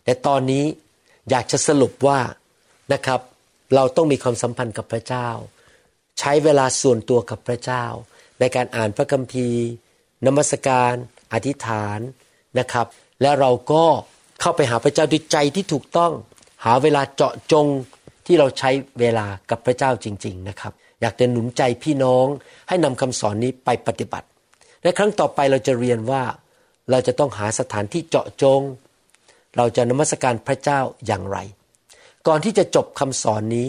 [0.04, 0.64] แต่ตอนนี้
[1.30, 2.18] อยากจะสรุปว่า
[2.92, 3.20] นะครับ
[3.74, 5.28] เราต้องมีความสัมพันธ์กับพระเจ้า
[6.18, 7.84] ใช้เวลาส่วนตัวกับพระเจ้า
[8.40, 9.64] ในการอ่านพระคัมภีร์
[10.26, 10.92] นมัสการ
[11.32, 11.98] อธิษฐาน
[12.58, 12.86] นะครับ
[13.22, 13.84] และเราก็
[14.40, 16.12] เข้าไปหาพระเจ้าด้วยใจที่ถูกต้อง
[16.64, 17.66] หาเวลาเจาะจง
[18.26, 18.70] ที่เราใช้
[19.00, 22.26] เวลากับพระเจ้าจริง ๆนะครับ อยากจะหนุนใจพี่น้อง
[22.68, 24.26] ให้นำคำสอนนี้ไปปฏิบัติ
[24.82, 26.22] ในครั้งต่อไปเราจะเรียนว่า
[26.90, 28.60] เราจะต้องหาสถานที่เจาะจง
[29.56, 31.38] เราจะนมัสการพระเจ้าอย่างไร
[32.26, 33.68] ก่อนที่จะจบคำสอนนี้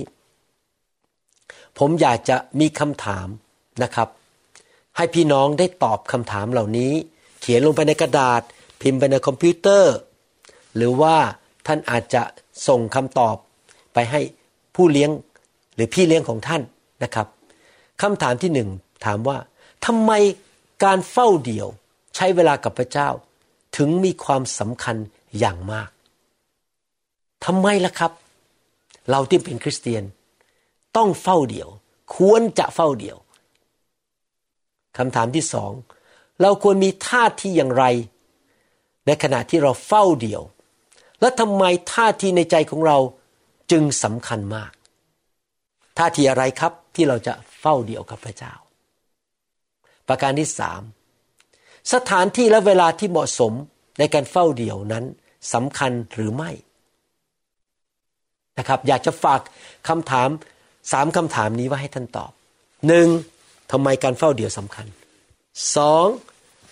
[1.79, 3.27] ผมอยากจะมีคำถาม
[3.83, 4.07] นะครับ
[4.97, 6.93] ให้พี่น้องได้ตอบคำถามเหล่านี้
[7.41, 8.41] เขียนลงไปในกระดาษ
[8.81, 9.95] พิมพ์ไปในคอมพิวเตอร์
[10.75, 11.15] หรือว่า
[11.67, 12.23] ท่านอาจจะ
[12.67, 13.35] ส่งคำตอบ
[13.93, 14.21] ไปให้
[14.75, 15.11] ผู้เลี้ยง
[15.75, 16.61] หรือพี่เลี้ยงของท่าน
[17.03, 17.27] นะครับ
[18.01, 18.69] คำถามที่หนึ่ง
[19.05, 19.37] ถามว่า
[19.85, 20.11] ทำไม
[20.83, 21.67] การเฝ้าเดี่ยว
[22.15, 23.09] ใช้เวลากับพระเจ้า
[23.77, 24.95] ถึงมีความสำคัญ
[25.39, 25.89] อย่างมาก
[27.45, 28.11] ทำไมล่ะครับ
[29.09, 30.03] เราที่เป็นคริสเตียน
[30.97, 31.69] ต้องเฝ้าเดี่ยว
[32.15, 33.17] ควรจะเฝ้าเดี่ยว
[34.97, 35.71] คำถามที่สอง
[36.41, 37.85] เราควรมีท่าทีอย่างไร
[39.05, 40.41] ในขณะที่เราเฝ้าเดี่ยว
[41.21, 42.97] และทำไมท่าทีในใจของเรา
[43.71, 44.71] จึงสำคัญมาก
[45.97, 48.53] ท่าทีอะไรครับที่เราจะเฝ้าเดี่ยวกับพระเจ้า
[50.07, 50.81] ประการที่สาม
[51.93, 53.53] สถานที่และเวลาที่เหมาะสม
[53.99, 55.05] ในการเฝ้าเดี่ยวนั้น
[55.53, 56.51] สำคัญหรือไม่
[58.57, 59.41] นะครับ อยากจะฝาก
[59.87, 60.29] คำถาม
[60.91, 62.31] สามคำถามนี้ไว้ให้ท่านตอบ
[62.87, 63.07] หนึ่ง
[63.71, 64.87] ทำไมการเฝ้าเดี่ยวสำคัญ
[65.75, 66.05] สอง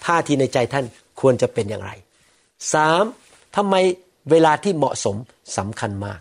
[0.05, 0.85] ท่าทีในใจท่าน
[1.19, 1.91] ควรจะเป็นอย่างไร
[2.73, 3.03] สาม
[3.55, 3.75] ทำไม
[4.31, 5.15] เวลาที่เหมาะสม
[5.57, 6.19] สำคัญมาก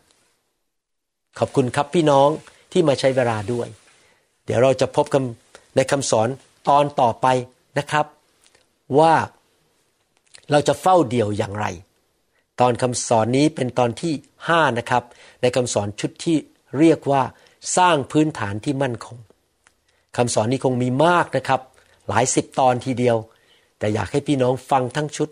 [1.39, 2.29] ขอบคุณครับพี่น้อง
[2.73, 3.69] ที่มาใช้เวลาด้วย
[4.45, 5.23] เดี๋ยวเราจะพบกัน
[5.77, 6.29] ในคำสอน
[6.69, 7.27] ตอนต่อไป
[7.79, 8.07] นะครับ
[8.99, 9.15] ว่า
[10.51, 11.67] เราจะเฝ้าเดี่ยวอย่างไร
[12.61, 14.13] ตอนคำสอนนี้เป็นตอนที่
[14.49, 15.05] ห้านะครับ
[15.43, 16.37] ในคำสอนชุดที่
[16.79, 17.23] เรียกว่า
[17.77, 19.19] สร้างพื้นฐานที่มั่นคง
[20.17, 21.61] คำสอนนี้คงมีมากนะครับ
[22.09, 23.17] หลายสิบตอนทีเดียว
[23.79, 25.29] แต่อยากให้พี่น้องฟังทั้งชุด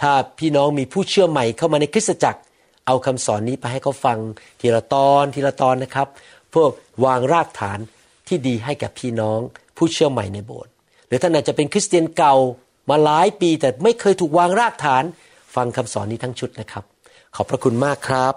[0.00, 2.40] ถ้าพี่น้องมีผู้เชื่อใหม่เข้ามาในคริสตจักร
[2.86, 4.18] เอาคำสอนนี้ไปให้เขาฟัง
[4.60, 6.08] ทีละตอนทีละตอนนะครับ
[6.50, 6.66] เพื่อ
[7.04, 7.78] วางรากฐาน
[8.28, 9.38] ที่ดีให้กับพี่น้อง
[9.76, 10.72] ผู้เชื่อใหม่ในโบสถ์
[11.06, 12.34] หรือท่านอาจจะเป็นคริสเตียนเก่า
[12.90, 15.04] มาหลายปีแต่ไม่เคยถูกวางรากฐาน
[15.54, 16.84] ฟังคำสอนนี้ทั้งชุดนะครับ
[17.36, 18.34] ขอบพระคุณมากครับ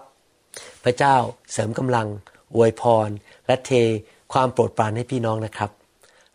[0.84, 1.16] พระเจ้า
[1.52, 2.08] เสริมกำลัง
[2.56, 3.10] อวยพร
[3.48, 3.72] และเท
[4.34, 5.70] ความโปรดปรานให้พี่น้องนะครับ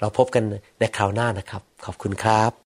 [0.00, 0.44] เราพบกัน
[0.80, 2.69] ในคราวหน้านะครับ ขอบคุณครับ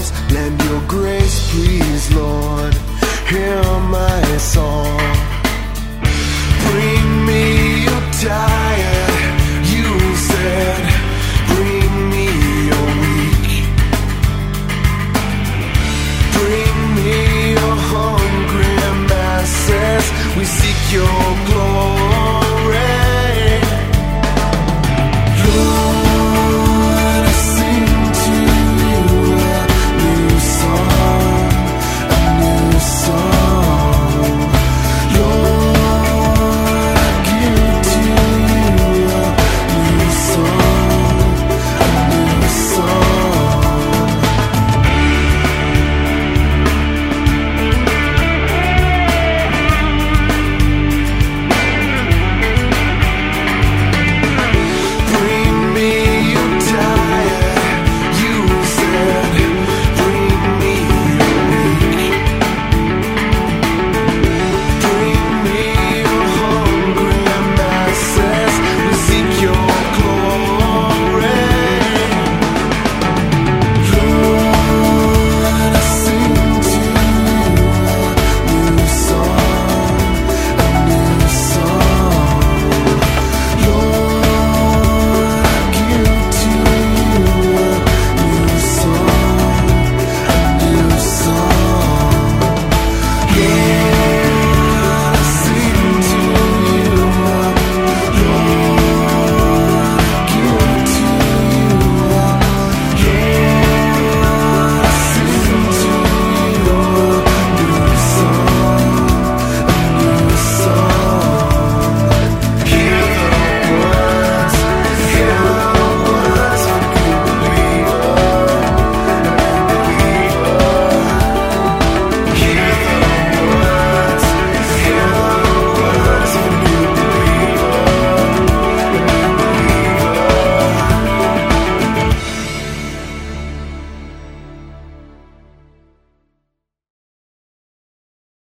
[0.00, 0.32] arms.
[0.32, 2.74] Lend your grace, please, Lord.
[3.28, 5.29] Hear my song.